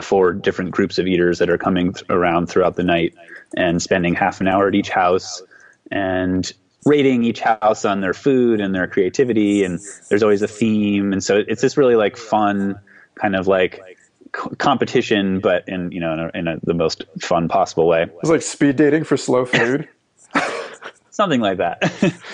[0.00, 3.14] for different groups of eaters that are coming th- around throughout the night
[3.56, 5.42] and spending half an hour at each house
[5.90, 6.52] and
[6.84, 11.12] rating each house on their food and their creativity and there's always a theme.
[11.12, 12.78] And so it's this really like fun
[13.14, 13.95] kind of like
[14.32, 18.06] competition, but in you know in, a, in a, the most fun possible way.
[18.20, 19.88] It's like speed dating for slow food.
[21.10, 21.80] Something like that.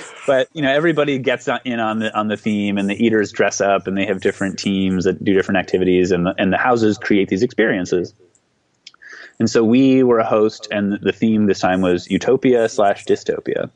[0.27, 3.60] but you know, everybody gets in on the on the theme, and the eaters dress
[3.60, 6.98] up, and they have different teams that do different activities, and the, and the houses
[6.98, 8.14] create these experiences.
[9.39, 13.70] And so we were a host, and the theme this time was utopia slash dystopia.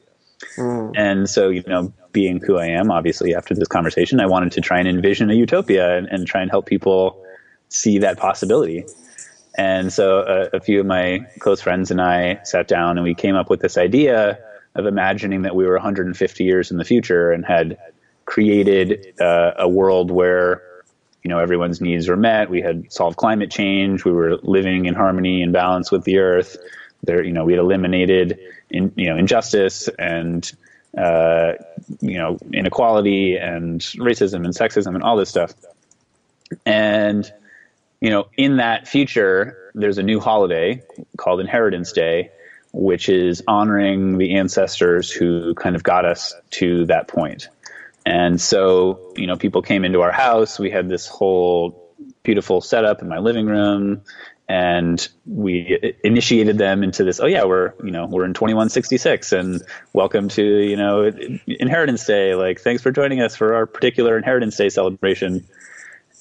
[0.57, 0.93] Mm.
[0.97, 4.61] And so, you know, being who I am, obviously, after this conversation, I wanted to
[4.61, 7.23] try and envision a utopia and, and try and help people
[7.81, 8.85] see that possibility.
[9.57, 13.37] And so a, few of my close friends and I sat down and we came
[13.37, 14.39] up with this idea
[14.75, 17.79] of imagining that we were 150 years in the future and had
[18.27, 20.63] created uh, a world where
[21.23, 22.51] you know everyone's needs were met.
[22.51, 24.05] We had solved climate change.
[24.05, 26.57] We were living in harmony and balance with the earth.
[27.03, 28.39] There, you know, we had eliminated
[28.69, 30.53] in, you know injustice and
[30.97, 31.55] uh,
[32.01, 35.55] you know inequality and racism and sexism and all this stuff.
[36.65, 37.33] And
[38.07, 40.81] you know, in that future, there's a new holiday
[41.17, 42.31] called Inheritance Day,
[42.73, 47.49] which is honoring the ancestors who kind of got us to that point.
[48.05, 50.57] And so, you know, people came into our house.
[50.57, 51.93] We had this whole
[52.23, 54.03] beautiful setup in my living room,
[54.49, 57.19] and we initiated them into this.
[57.19, 59.63] Oh yeah, we're you know we're in 2166, and
[59.93, 61.11] welcome to you know
[61.49, 62.37] Inheritance Day.
[62.37, 65.45] Like, thanks for joining us for our particular Inheritance Day celebration.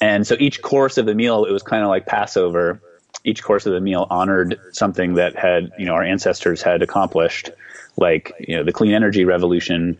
[0.01, 2.81] And so each course of the meal, it was kind of like Passover.
[3.23, 7.49] Each course of the meal honored something that had, you know, our ancestors had accomplished,
[7.97, 9.97] like, you know, the clean energy revolution,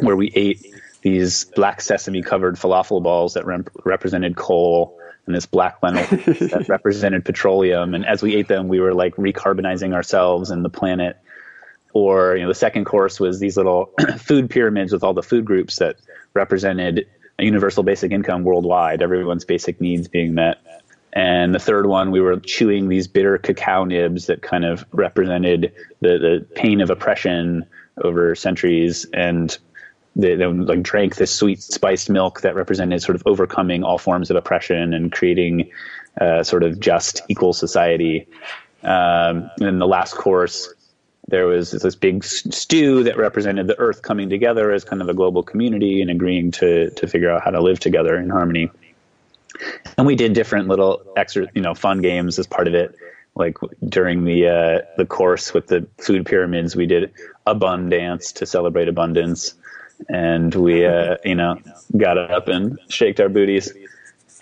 [0.00, 0.66] where we ate
[1.02, 3.44] these black sesame covered falafel balls that
[3.84, 6.04] represented coal and this black lentil
[6.48, 7.94] that represented petroleum.
[7.94, 11.18] And as we ate them, we were like recarbonizing ourselves and the planet.
[11.92, 15.44] Or, you know, the second course was these little food pyramids with all the food
[15.44, 15.96] groups that
[16.34, 17.06] represented
[17.38, 20.58] a universal basic income worldwide, everyone's basic needs being met.
[21.12, 25.72] And the third one, we were chewing these bitter cacao nibs that kind of represented
[26.00, 27.64] the, the pain of oppression
[28.02, 29.06] over centuries.
[29.12, 29.56] And
[30.16, 34.30] they, they like drank this sweet spiced milk that represented sort of overcoming all forms
[34.30, 35.70] of oppression and creating
[36.16, 38.26] a sort of just equal society.
[38.82, 40.72] Um, and the last course
[41.28, 45.14] there was this big stew that represented the earth coming together as kind of a
[45.14, 48.70] global community and agreeing to to figure out how to live together in harmony.
[49.96, 52.96] And we did different little extra, you know, fun games as part of it.
[53.36, 53.56] Like
[53.88, 57.12] during the uh, the course with the food pyramids, we did
[57.46, 59.54] a bun dance to celebrate abundance,
[60.08, 61.58] and we, uh, you know,
[61.96, 63.72] got up and shaked our booties.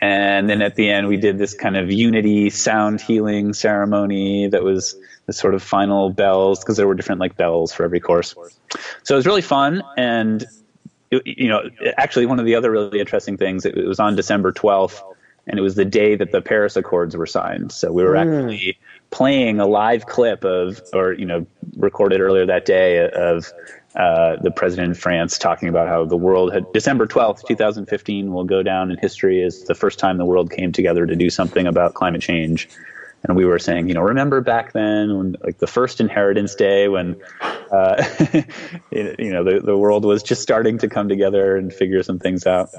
[0.02, 4.62] And then at the end, we did this kind of unity sound healing ceremony that
[4.62, 4.96] was
[5.26, 8.34] the sort of final bells because there were different like bells for every course.
[9.02, 10.44] So it was really fun, and
[11.10, 11.62] it, you know,
[11.96, 15.02] actually one of the other really interesting things it was on December twelfth,
[15.46, 17.72] and it was the day that the Paris Accords were signed.
[17.72, 18.20] So we were mm.
[18.20, 18.78] actually
[19.10, 21.46] playing a live clip of, or you know,
[21.76, 23.52] recorded earlier that day of
[23.94, 28.44] uh, the president of France talking about how the world had December 12th, 2015 will
[28.44, 31.66] go down in history as the first time the world came together to do something
[31.66, 32.68] about climate change.
[33.24, 36.88] And we were saying, you know, remember back then when like the first inheritance day
[36.88, 37.20] when,
[37.70, 38.02] uh,
[38.90, 42.46] you know, the, the world was just starting to come together and figure some things
[42.46, 42.70] out.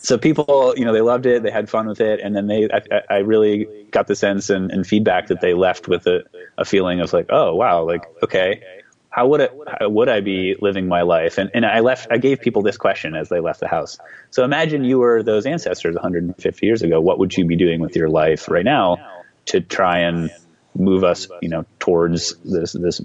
[0.00, 2.20] So people, you know, they loved it, they had fun with it.
[2.20, 5.88] And then they, I, I really got the sense and, and feedback that they left
[5.88, 6.24] with a,
[6.58, 8.62] a feeling of like, oh, wow, like, okay,
[9.08, 11.36] how would it how would I be living my life?
[11.36, 13.98] And and I left I gave people this question as they left the house.
[14.30, 17.00] So imagine you were those ancestors 150 years ago.
[17.00, 18.98] What would you be doing with your life right now
[19.46, 20.30] to try and
[20.74, 23.00] move us, you know, towards this this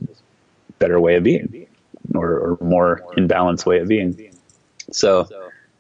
[0.80, 1.68] better way of being,
[2.14, 4.32] or, or more in balance way of being?
[4.92, 5.28] So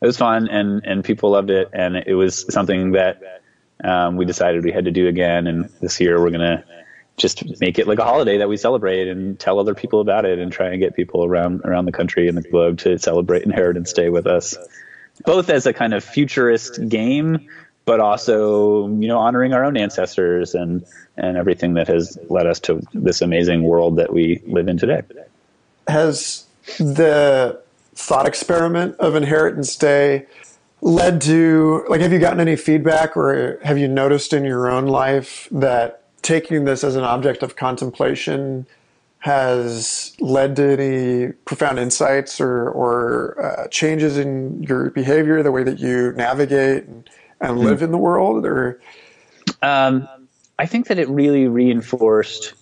[0.01, 3.41] it was fun, and and people loved it, and it was something that
[3.83, 5.47] um, we decided we had to do again.
[5.47, 6.63] And this year we're gonna
[7.17, 10.37] just make it like a holiday that we celebrate and tell other people about it
[10.39, 13.93] and try and get people around around the country and the globe to celebrate Inheritance
[13.93, 14.57] Day with us,
[15.25, 17.47] both as a kind of futurist game,
[17.85, 20.85] but also you know honoring our own ancestors and
[21.17, 25.01] and everything that has led us to this amazing world that we live in today.
[25.87, 26.45] Has
[26.77, 27.61] the
[27.93, 30.25] thought experiment of Inheritance Day
[30.81, 34.87] led to like have you gotten any feedback or have you noticed in your own
[34.87, 38.65] life that taking this as an object of contemplation
[39.19, 45.63] has led to any profound insights or, or uh, changes in your behavior, the way
[45.63, 47.09] that you navigate and,
[47.41, 48.45] and live mm in the world?
[48.45, 48.79] Or
[49.61, 50.07] um,
[50.57, 52.53] I think that it really reinforced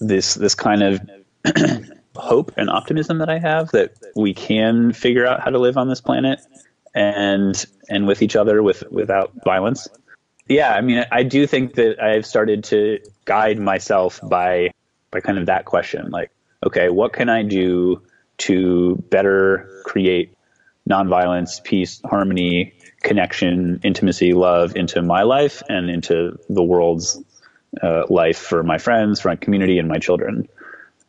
[0.00, 1.00] this this kind of
[2.16, 5.88] hope and optimism that I have that we can figure out how to live on
[5.88, 6.40] this planet
[6.94, 9.88] and and with each other with without violence
[10.48, 14.70] yeah, I mean, I do think that I've started to guide myself by
[15.10, 16.30] by kind of that question, like,
[16.66, 18.02] okay, what can I do
[18.38, 20.34] to better create
[20.88, 22.74] nonviolence, peace, harmony,
[23.04, 27.22] connection, intimacy, love into my life and into the world's
[27.82, 30.48] uh, life for my friends, for my community, and my children.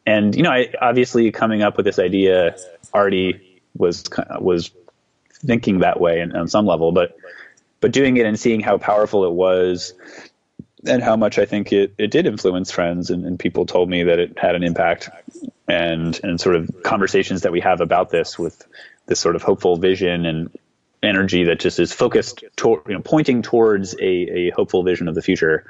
[0.05, 2.55] And you know, I obviously coming up with this idea
[2.93, 4.03] already was
[4.39, 4.71] was
[5.33, 7.17] thinking that way and, on some level, but
[7.81, 9.93] but doing it and seeing how powerful it was
[10.87, 14.03] and how much I think it, it did influence friends and, and people told me
[14.03, 15.09] that it had an impact
[15.67, 18.63] and and sort of conversations that we have about this with
[19.07, 20.49] this sort of hopeful vision and
[21.05, 25.21] energy that just is focused you know pointing towards a, a hopeful vision of the
[25.21, 25.65] future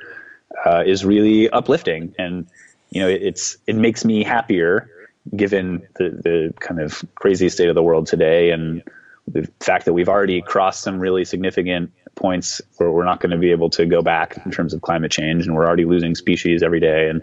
[0.66, 2.48] uh, is really uplifting and
[2.90, 4.90] you know it, it's it makes me happier
[5.36, 8.84] given the the kind of crazy state of the world today and
[9.28, 13.38] the fact that we've already crossed some really significant points where we're not going to
[13.38, 16.64] be able to go back in terms of climate change, and we're already losing species
[16.64, 17.10] every day.
[17.10, 17.22] And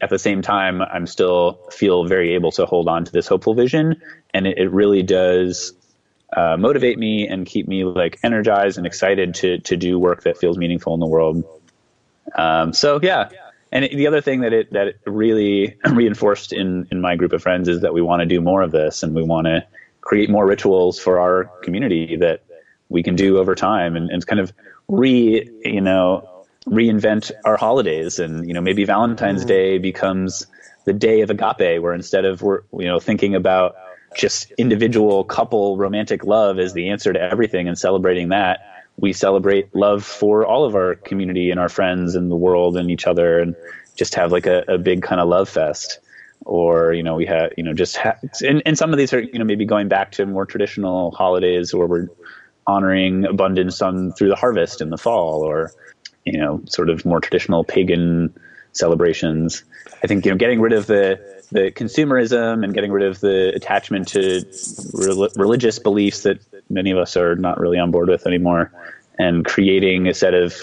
[0.00, 3.54] at the same time, I'm still feel very able to hold on to this hopeful
[3.54, 4.00] vision,
[4.32, 5.72] and it, it really does
[6.34, 10.36] uh, motivate me and keep me like energized and excited to to do work that
[10.36, 11.44] feels meaningful in the world.
[12.36, 13.28] Um, so yeah.
[13.72, 17.42] And the other thing that it that it really reinforced in in my group of
[17.42, 19.64] friends is that we want to do more of this, and we want to
[20.00, 22.42] create more rituals for our community that
[22.88, 24.52] we can do over time and, and kind of
[24.88, 29.48] re you know reinvent our holidays and you know maybe valentine's mm.
[29.48, 30.46] day becomes
[30.84, 33.74] the day of agape where instead of we're you know thinking about
[34.14, 38.60] just individual couple romantic love is the answer to everything and celebrating that
[38.96, 42.90] we celebrate love for all of our community and our friends and the world and
[42.90, 43.56] each other and
[43.96, 45.98] just have like a, a big kind of love fest
[46.44, 49.20] or you know we have you know just ha- and, and some of these are
[49.20, 52.08] you know maybe going back to more traditional holidays where we're
[52.66, 55.72] honoring abundance on through the harvest in the fall, or
[56.24, 58.34] you know, sort of more traditional pagan
[58.72, 59.64] celebrations.
[60.04, 61.18] I think you know, getting rid of the
[61.50, 64.44] the consumerism and getting rid of the attachment to
[64.92, 68.70] re- religious beliefs that many of us are not really on board with anymore,
[69.18, 70.54] and creating a set of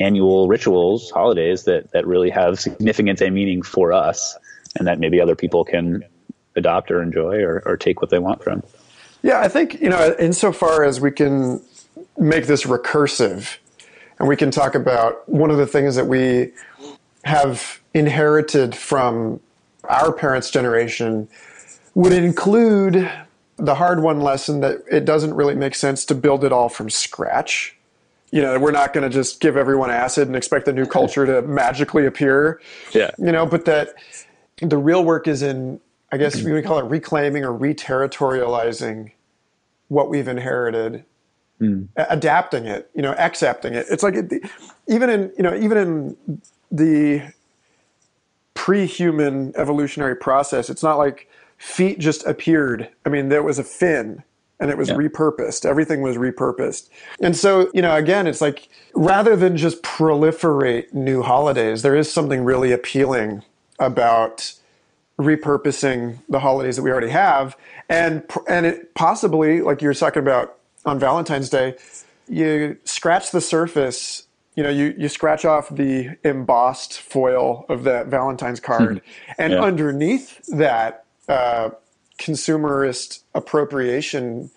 [0.00, 4.36] annual rituals, holidays that that really have significance and meaning for us,
[4.76, 6.04] and that maybe other people can
[6.56, 8.62] adopt or enjoy or, or take what they want from.
[9.22, 11.62] Yeah, I think, you know, insofar as we can
[12.16, 13.58] make this recursive
[14.18, 16.52] and we can talk about one of the things that we
[17.28, 19.40] have inherited from
[19.84, 21.28] our parents' generation
[21.94, 23.10] would include
[23.56, 26.88] the hard won lesson that it doesn't really make sense to build it all from
[26.90, 27.76] scratch.
[28.30, 31.24] you know, we're not going to just give everyone acid and expect a new culture
[31.24, 32.60] to magically appear.
[32.92, 33.10] Yeah.
[33.18, 33.94] You know, but that
[34.60, 35.80] the real work is in,
[36.12, 39.12] I guess we would call it reclaiming or reterritorializing
[39.88, 41.04] what we've inherited,
[41.60, 41.88] mm.
[41.96, 43.86] adapting it, you know, accepting it.
[43.90, 44.32] It's like it,
[44.88, 47.22] even in, you know, even in the
[48.54, 52.88] pre-human evolutionary process, it's not like feet just appeared.
[53.06, 54.22] I mean, there was a fin
[54.60, 54.96] and it was yeah.
[54.96, 55.64] repurposed.
[55.64, 56.88] Everything was repurposed.
[57.20, 62.12] And so, you know, again, it's like rather than just proliferate new holidays, there is
[62.12, 63.42] something really appealing
[63.78, 64.54] about
[65.18, 67.56] repurposing the holidays that we already have
[67.88, 71.74] and and it possibly like you were talking about on Valentine's Day,
[72.28, 74.24] you scratch the surface
[74.58, 79.00] you know, you, you scratch off the embossed foil of that Valentine's card,
[79.38, 79.60] and yeah.
[79.60, 81.70] underneath that uh,
[82.18, 84.50] consumerist appropriation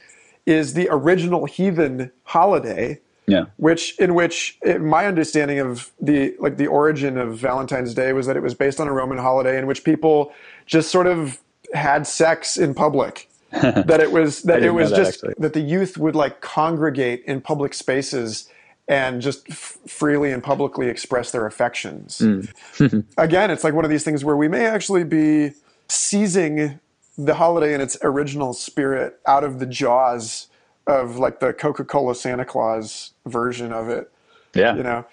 [0.48, 3.00] is the original heathen holiday.
[3.28, 3.46] Yeah.
[3.58, 8.36] Which, in which, my understanding of the like the origin of Valentine's Day was that
[8.36, 10.34] it was based on a Roman holiday in which people
[10.66, 11.38] just sort of
[11.76, 13.30] had sex in public.
[13.52, 15.36] that it was that it was that, just actually.
[15.38, 18.50] that the youth would like congregate in public spaces
[18.92, 22.20] and just f- freely and publicly express their affections.
[22.20, 23.06] Mm.
[23.18, 25.54] Again, it's like one of these things where we may actually be
[25.88, 26.78] seizing
[27.18, 30.48] the holiday in its original spirit out of the jaws
[30.88, 34.12] of like the Coca-Cola Santa Claus version of it.
[34.54, 34.76] Yeah.
[34.76, 35.06] You know.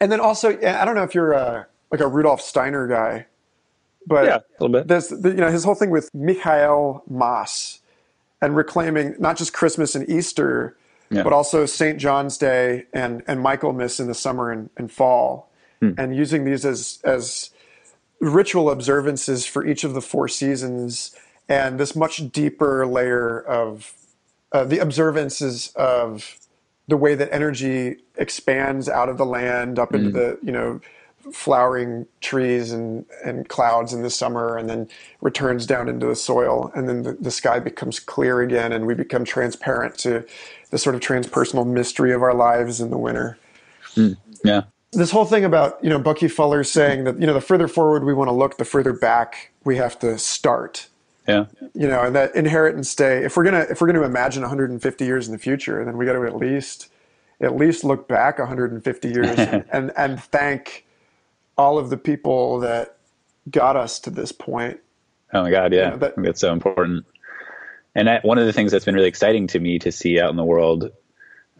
[0.00, 3.26] And then also I don't know if you're a, like a Rudolf Steiner guy,
[4.06, 4.86] but yeah, a little bit.
[4.86, 7.80] There's the, you know his whole thing with Michaelmas
[8.40, 10.76] and reclaiming not just Christmas and Easter,
[11.10, 11.22] yeah.
[11.22, 11.98] but also St.
[11.98, 15.50] John's Day and and Michaelmas in the summer and, and fall,
[15.80, 15.92] hmm.
[15.98, 17.50] and using these as as
[18.20, 21.16] ritual observances for each of the four seasons
[21.48, 23.92] and this much deeper layer of
[24.52, 26.38] uh, the observances of
[26.88, 30.12] the way that energy expands out of the land up into mm.
[30.12, 30.80] the you know
[31.32, 34.88] flowering trees and, and clouds in the summer and then
[35.20, 38.94] returns down into the soil and then the, the sky becomes clear again and we
[38.94, 40.24] become transparent to
[40.70, 43.38] the sort of transpersonal mystery of our lives in the winter
[43.94, 44.16] mm.
[44.44, 47.68] yeah this whole thing about you know bucky fuller saying that you know the further
[47.68, 50.88] forward we want to look the further back we have to start
[51.28, 51.46] yeah.
[51.74, 55.28] You know, and that inheritance day, if we're gonna if we're gonna imagine 150 years
[55.28, 56.90] in the future, then we got to at least
[57.40, 60.86] at least look back 150 years and, and, and thank
[61.56, 62.96] all of the people that
[63.50, 64.80] got us to this point.
[65.32, 67.06] Oh my God, yeah, you know, that, that's so important.
[67.94, 70.30] And I, one of the things that's been really exciting to me to see out
[70.30, 70.90] in the world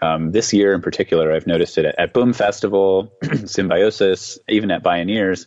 [0.03, 3.13] um, this year in particular, I've noticed it at, at Boom Festival,
[3.45, 5.47] Symbiosis, even at Bioneers.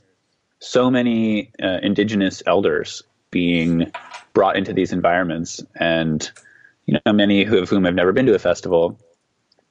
[0.59, 3.91] So many uh, indigenous elders being
[4.33, 6.31] brought into these environments and
[6.85, 8.99] you know many of whom have never been to a festival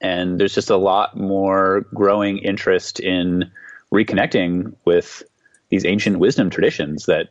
[0.01, 3.49] and there's just a lot more growing interest in
[3.91, 5.23] reconnecting with
[5.69, 7.29] these ancient wisdom traditions that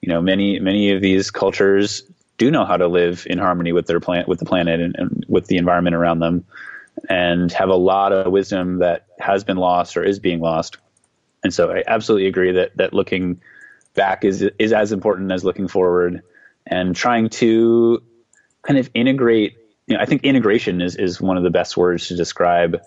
[0.00, 2.02] you know many many of these cultures
[2.38, 5.26] do know how to live in harmony with their planet with the planet and, and
[5.28, 6.44] with the environment around them
[7.08, 10.78] and have a lot of wisdom that has been lost or is being lost.
[11.42, 13.40] And so i absolutely agree that that looking
[13.94, 16.22] back is is as important as looking forward
[16.66, 18.02] and trying to
[18.62, 19.56] kind of integrate
[19.86, 22.80] you know i think integration is is one of the best words to describe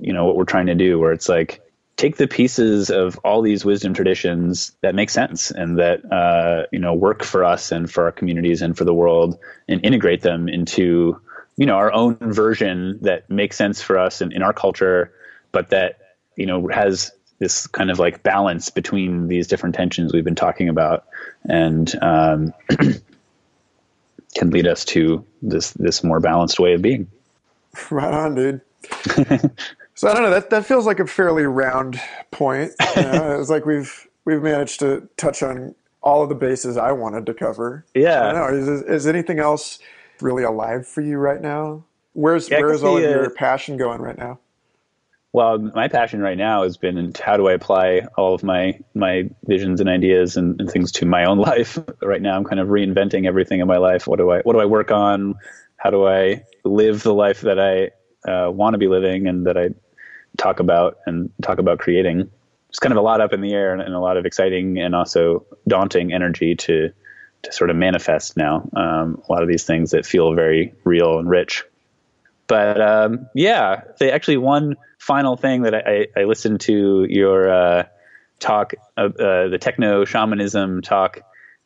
[0.00, 1.60] you know what we're trying to do where it's like
[1.96, 6.78] take the pieces of all these wisdom traditions that make sense and that uh, you
[6.78, 9.38] know work for us and for our communities and for the world
[9.68, 11.20] and integrate them into
[11.56, 15.12] you know our own version that makes sense for us in, in our culture
[15.52, 15.98] but that
[16.36, 17.12] you know has
[17.42, 21.06] this kind of like balance between these different tensions we've been talking about,
[21.44, 22.54] and um,
[24.36, 27.10] can lead us to this this more balanced way of being.
[27.90, 28.60] Right on, dude.
[30.02, 30.30] so I don't know.
[30.30, 32.00] That that feels like a fairly round
[32.32, 32.72] point.
[32.96, 33.36] You know?
[33.40, 37.34] it's like we've we've managed to touch on all of the bases I wanted to
[37.34, 37.86] cover.
[37.94, 38.28] Yeah.
[38.28, 38.74] I don't know.
[38.74, 39.78] Is, is anything else
[40.20, 41.84] really alive for you right now?
[42.14, 44.40] Where's yeah, where's all of your passion going right now?
[45.32, 49.30] well, my passion right now has been how do I apply all of my my
[49.44, 51.78] visions and ideas and, and, things to my own life.
[52.02, 54.08] Right now, I'm kind of reinventing everything in my life.
[54.08, 55.36] What do I what do I work on?
[55.76, 57.90] How do I live the life that I
[58.30, 59.70] uh, want to be living and that I
[60.36, 62.30] talk about and talk about creating?
[62.68, 64.78] It's kind of a lot up in the air and, and a lot of exciting
[64.78, 66.92] and also daunting energy to
[67.42, 68.68] to sort of manifest now.
[68.74, 71.64] Um, a lot of these things that feel very real and rich.
[72.46, 77.84] But um, yeah, they actually one final thing that I, I listened to your uh,
[78.38, 81.20] talk, uh, uh, the techno shamanism talk.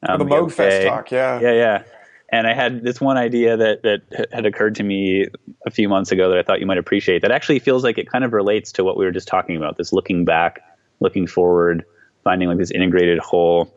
[0.07, 1.83] Um, the Moogfest talk, yeah, yeah, yeah.
[2.29, 5.27] And I had this one idea that that had occurred to me
[5.65, 7.23] a few months ago that I thought you might appreciate.
[7.23, 9.77] That actually feels like it kind of relates to what we were just talking about.
[9.77, 10.63] This looking back,
[11.01, 11.85] looking forward,
[12.25, 13.73] finding like this integrated whole.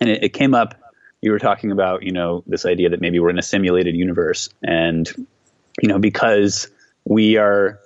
[0.00, 0.76] And it, it came up.
[1.20, 4.48] You were talking about you know this idea that maybe we're in a simulated universe,
[4.62, 5.10] and
[5.82, 6.68] you know because
[7.04, 7.80] we are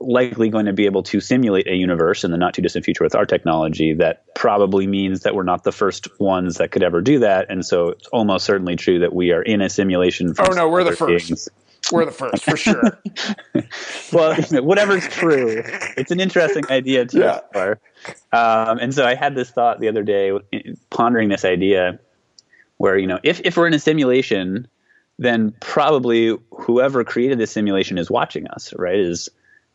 [0.00, 3.04] likely going to be able to simulate a universe in the not too distant future
[3.04, 7.00] with our technology that probably means that we're not the first ones that could ever
[7.02, 7.46] do that.
[7.50, 10.68] And so it's almost certainly true that we are in a simulation for oh no
[10.68, 11.28] we're the first.
[11.28, 11.48] beings.
[11.92, 12.82] we're the first for sure.
[14.12, 15.62] Well you know, whatever's true.
[15.96, 17.36] It's an interesting idea to yeah.
[17.38, 17.80] explore
[18.32, 20.32] um, and so i had this thought the other day
[20.88, 22.00] pondering this idea
[22.78, 24.66] where you know if, if we're in a simulation
[25.18, 28.98] then probably whoever created this simulation is watching us right?
[28.98, 29.28] Is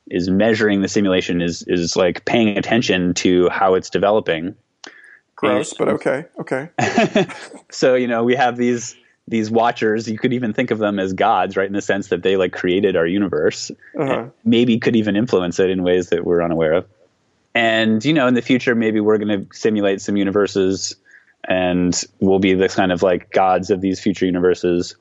[0.07, 4.55] is measuring the simulation is is like paying attention to how it's developing.
[5.35, 7.27] Gross, and, but okay, okay.
[7.69, 8.95] so you know we have these
[9.27, 10.09] these watchers.
[10.09, 11.67] You could even think of them as gods, right?
[11.67, 14.27] In the sense that they like created our universe, uh-huh.
[14.43, 16.87] maybe could even influence it in ways that we're unaware of.
[17.53, 20.95] And you know, in the future, maybe we're going to simulate some universes,
[21.47, 24.95] and we'll be the kind of like gods of these future universes.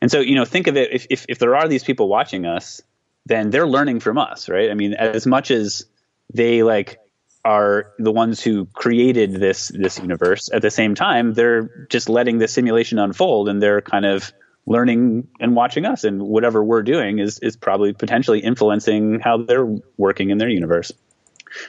[0.00, 2.46] And so, you know, think of it if if, if there are these people watching
[2.46, 2.82] us
[3.26, 4.70] then they're learning from us, right?
[4.70, 5.86] I mean, as much as
[6.32, 6.98] they like
[7.44, 12.38] are the ones who created this this universe, at the same time, they're just letting
[12.38, 14.32] the simulation unfold, and they're kind of
[14.66, 19.66] learning and watching us, and whatever we're doing is is probably potentially influencing how they're
[19.96, 20.92] working in their universe.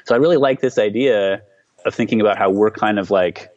[0.06, 1.42] So I really like this idea
[1.86, 3.50] of thinking about how we're kind of like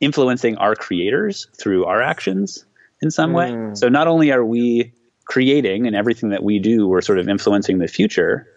[0.00, 2.64] influencing our creators through our actions
[3.02, 3.50] in some way.
[3.50, 3.76] Mm.
[3.76, 4.92] So not only are we
[5.30, 8.48] creating and everything that we do, we're sort of influencing the future.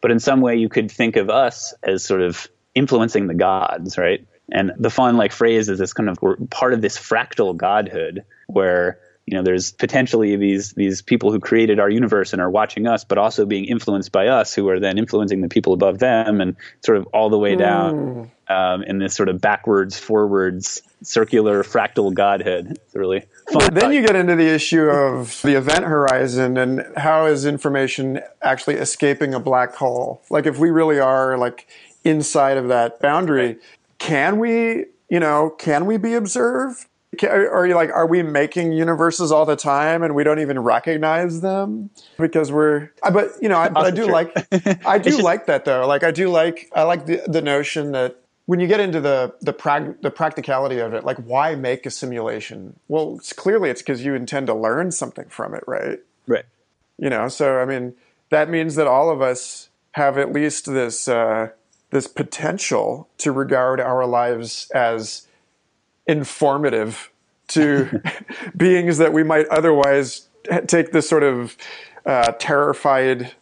[0.00, 3.98] But in some way, you could think of us as sort of influencing the gods,
[3.98, 4.26] right?
[4.50, 8.24] And the fun like phrase is this kind of we're part of this fractal godhood
[8.46, 8.98] where
[9.32, 13.02] you know there's potentially these these people who created our universe and are watching us,
[13.02, 16.54] but also being influenced by us, who are then influencing the people above them, and
[16.84, 21.62] sort of all the way down mm um, in this sort of backwards, forwards, circular,
[21.62, 22.72] fractal godhead.
[22.72, 23.72] It's really fun.
[23.72, 28.76] then you get into the issue of the event horizon and how is information actually
[28.76, 30.22] escaping a black hole?
[30.28, 31.66] Like if we really are like
[32.04, 33.58] inside of that boundary,
[33.98, 36.86] can we, you know, can we be observed?
[37.22, 41.42] Are you like are we making universes all the time and we don't even recognize
[41.42, 44.12] them because we're but you know i, I do true.
[44.12, 44.34] like
[44.86, 47.92] i do just, like that though like i do like i like the, the notion
[47.92, 48.16] that
[48.46, 51.90] when you get into the the, prag- the practicality of it, like why make a
[51.90, 52.78] simulation?
[52.88, 56.00] Well, it's, clearly it's because you intend to learn something from it, right?
[56.26, 56.44] Right.
[56.98, 57.94] You know, so I mean,
[58.30, 61.50] that means that all of us have at least this uh,
[61.90, 65.26] this potential to regard our lives as
[66.12, 67.10] informative
[67.48, 68.02] to
[68.56, 70.28] beings that we might otherwise
[70.66, 71.56] take this sort of
[72.06, 73.32] uh, terrified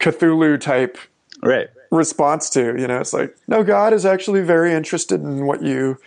[0.00, 0.98] Cthulhu type
[1.42, 2.78] right response to.
[2.78, 5.98] You know, it's like, no, God is actually very interested in what you,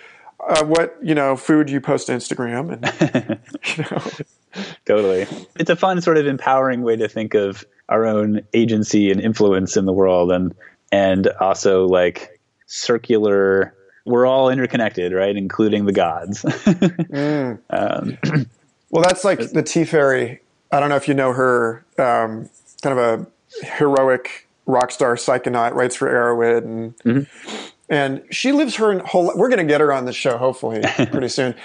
[0.48, 3.40] uh, what you know, food you post to Instagram, and
[3.77, 4.65] you know.
[4.86, 5.27] totally,
[5.57, 9.77] it's a fun sort of empowering way to think of our own agency and influence
[9.77, 10.53] in the world, and
[10.91, 13.73] and also like circular.
[14.06, 15.36] We're all interconnected, right?
[15.36, 16.44] Including the gods.
[16.44, 17.60] mm.
[17.69, 18.18] um,
[18.91, 20.40] well, that's like the Teafaerie.
[20.72, 21.84] I don't know if you know her.
[21.98, 22.49] Um,
[22.82, 27.65] kind of a heroic rock star psychonaut, writes for Erowid, and mm-hmm.
[27.90, 29.32] and she lives her whole.
[29.36, 31.56] We're going to get her on the show hopefully pretty soon.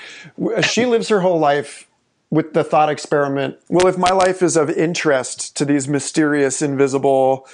[0.63, 1.89] She lives her whole life
[2.31, 3.59] with the thought experiment.
[3.69, 7.47] Well, if my life is of interest to these mysterious, invisible,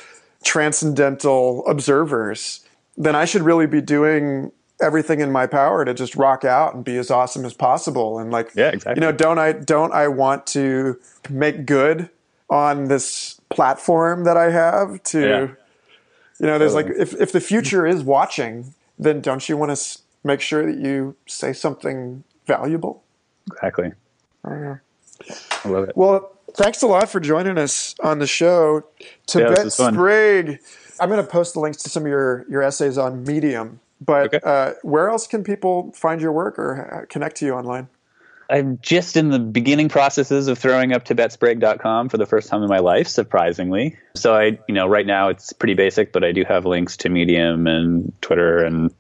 [0.45, 2.61] transcendental observers,
[2.97, 6.85] then I should really be doing everything in my power to just rock out and
[6.85, 10.07] be as awesome as possible and like yeah exactly you know don't i don't i
[10.07, 11.01] want to
[11.31, 12.11] make good
[12.49, 15.41] on this platform that I have to, yeah.
[16.39, 19.99] you know, there's like, if, if the future is watching, then don't you want to
[20.25, 23.03] make sure that you say something valuable?
[23.53, 23.93] Exactly.
[24.45, 24.77] I,
[25.65, 25.97] I love it.
[25.97, 28.85] Well, thanks a lot for joining us on the show.
[29.27, 30.61] Tibet yeah, Sprague.
[30.99, 33.81] I'm going to post the links to some of your, your essays on Medium.
[34.07, 34.41] But okay.
[34.43, 37.89] uh, where else can people find your work or connect to you online?
[38.49, 42.69] I'm just in the beginning processes of throwing up tibetsprague.com for the first time in
[42.69, 43.99] my life, surprisingly.
[44.15, 47.09] So I, you know, right now it's pretty basic, but I do have links to
[47.09, 48.95] Medium and Twitter and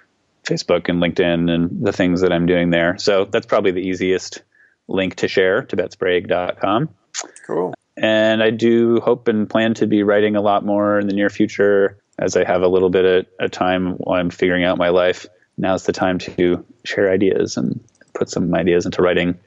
[0.44, 2.98] Facebook and LinkedIn and the things that I'm doing there.
[2.98, 4.42] So that's probably the easiest
[4.88, 6.88] link to share, tibetsprague.com.
[7.46, 7.74] Cool.
[7.96, 11.30] And I do hope and plan to be writing a lot more in the near
[11.30, 14.88] future as I have a little bit of, of time while I'm figuring out my
[14.88, 15.26] life.
[15.58, 17.80] Now's the time to share ideas and
[18.14, 19.38] put some ideas into writing.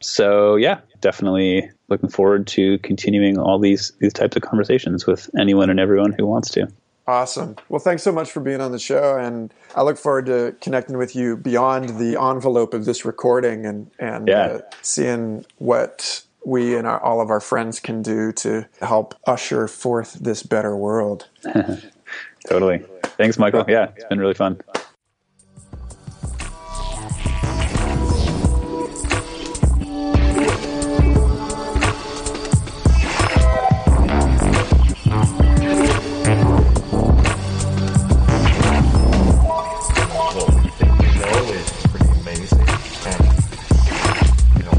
[0.00, 5.70] so yeah, definitely looking forward to continuing all these these types of conversations with anyone
[5.70, 6.68] and everyone who wants to.
[7.06, 7.56] Awesome.
[7.68, 10.96] Well, thanks so much for being on the show, and I look forward to connecting
[10.96, 14.40] with you beyond the envelope of this recording and and Yeah.
[14.46, 19.68] uh, seeing what we and our, all of our friends can do to help usher
[19.68, 21.28] forth this better world.
[22.48, 22.84] Totally.
[23.16, 23.64] Thanks, Michael.
[23.68, 24.60] Yeah, it's been really fun.
[40.34, 42.68] what we think we know is pretty amazing.
[43.06, 43.22] And,
[44.58, 44.74] you know,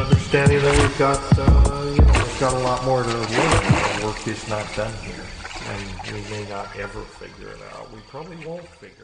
[0.00, 3.26] understanding that we've got, uh, you know, we've got a lot more to learn.
[3.28, 5.37] The work is not done here.
[5.68, 7.92] And we may not ever figure it out.
[7.92, 8.97] We probably won't figure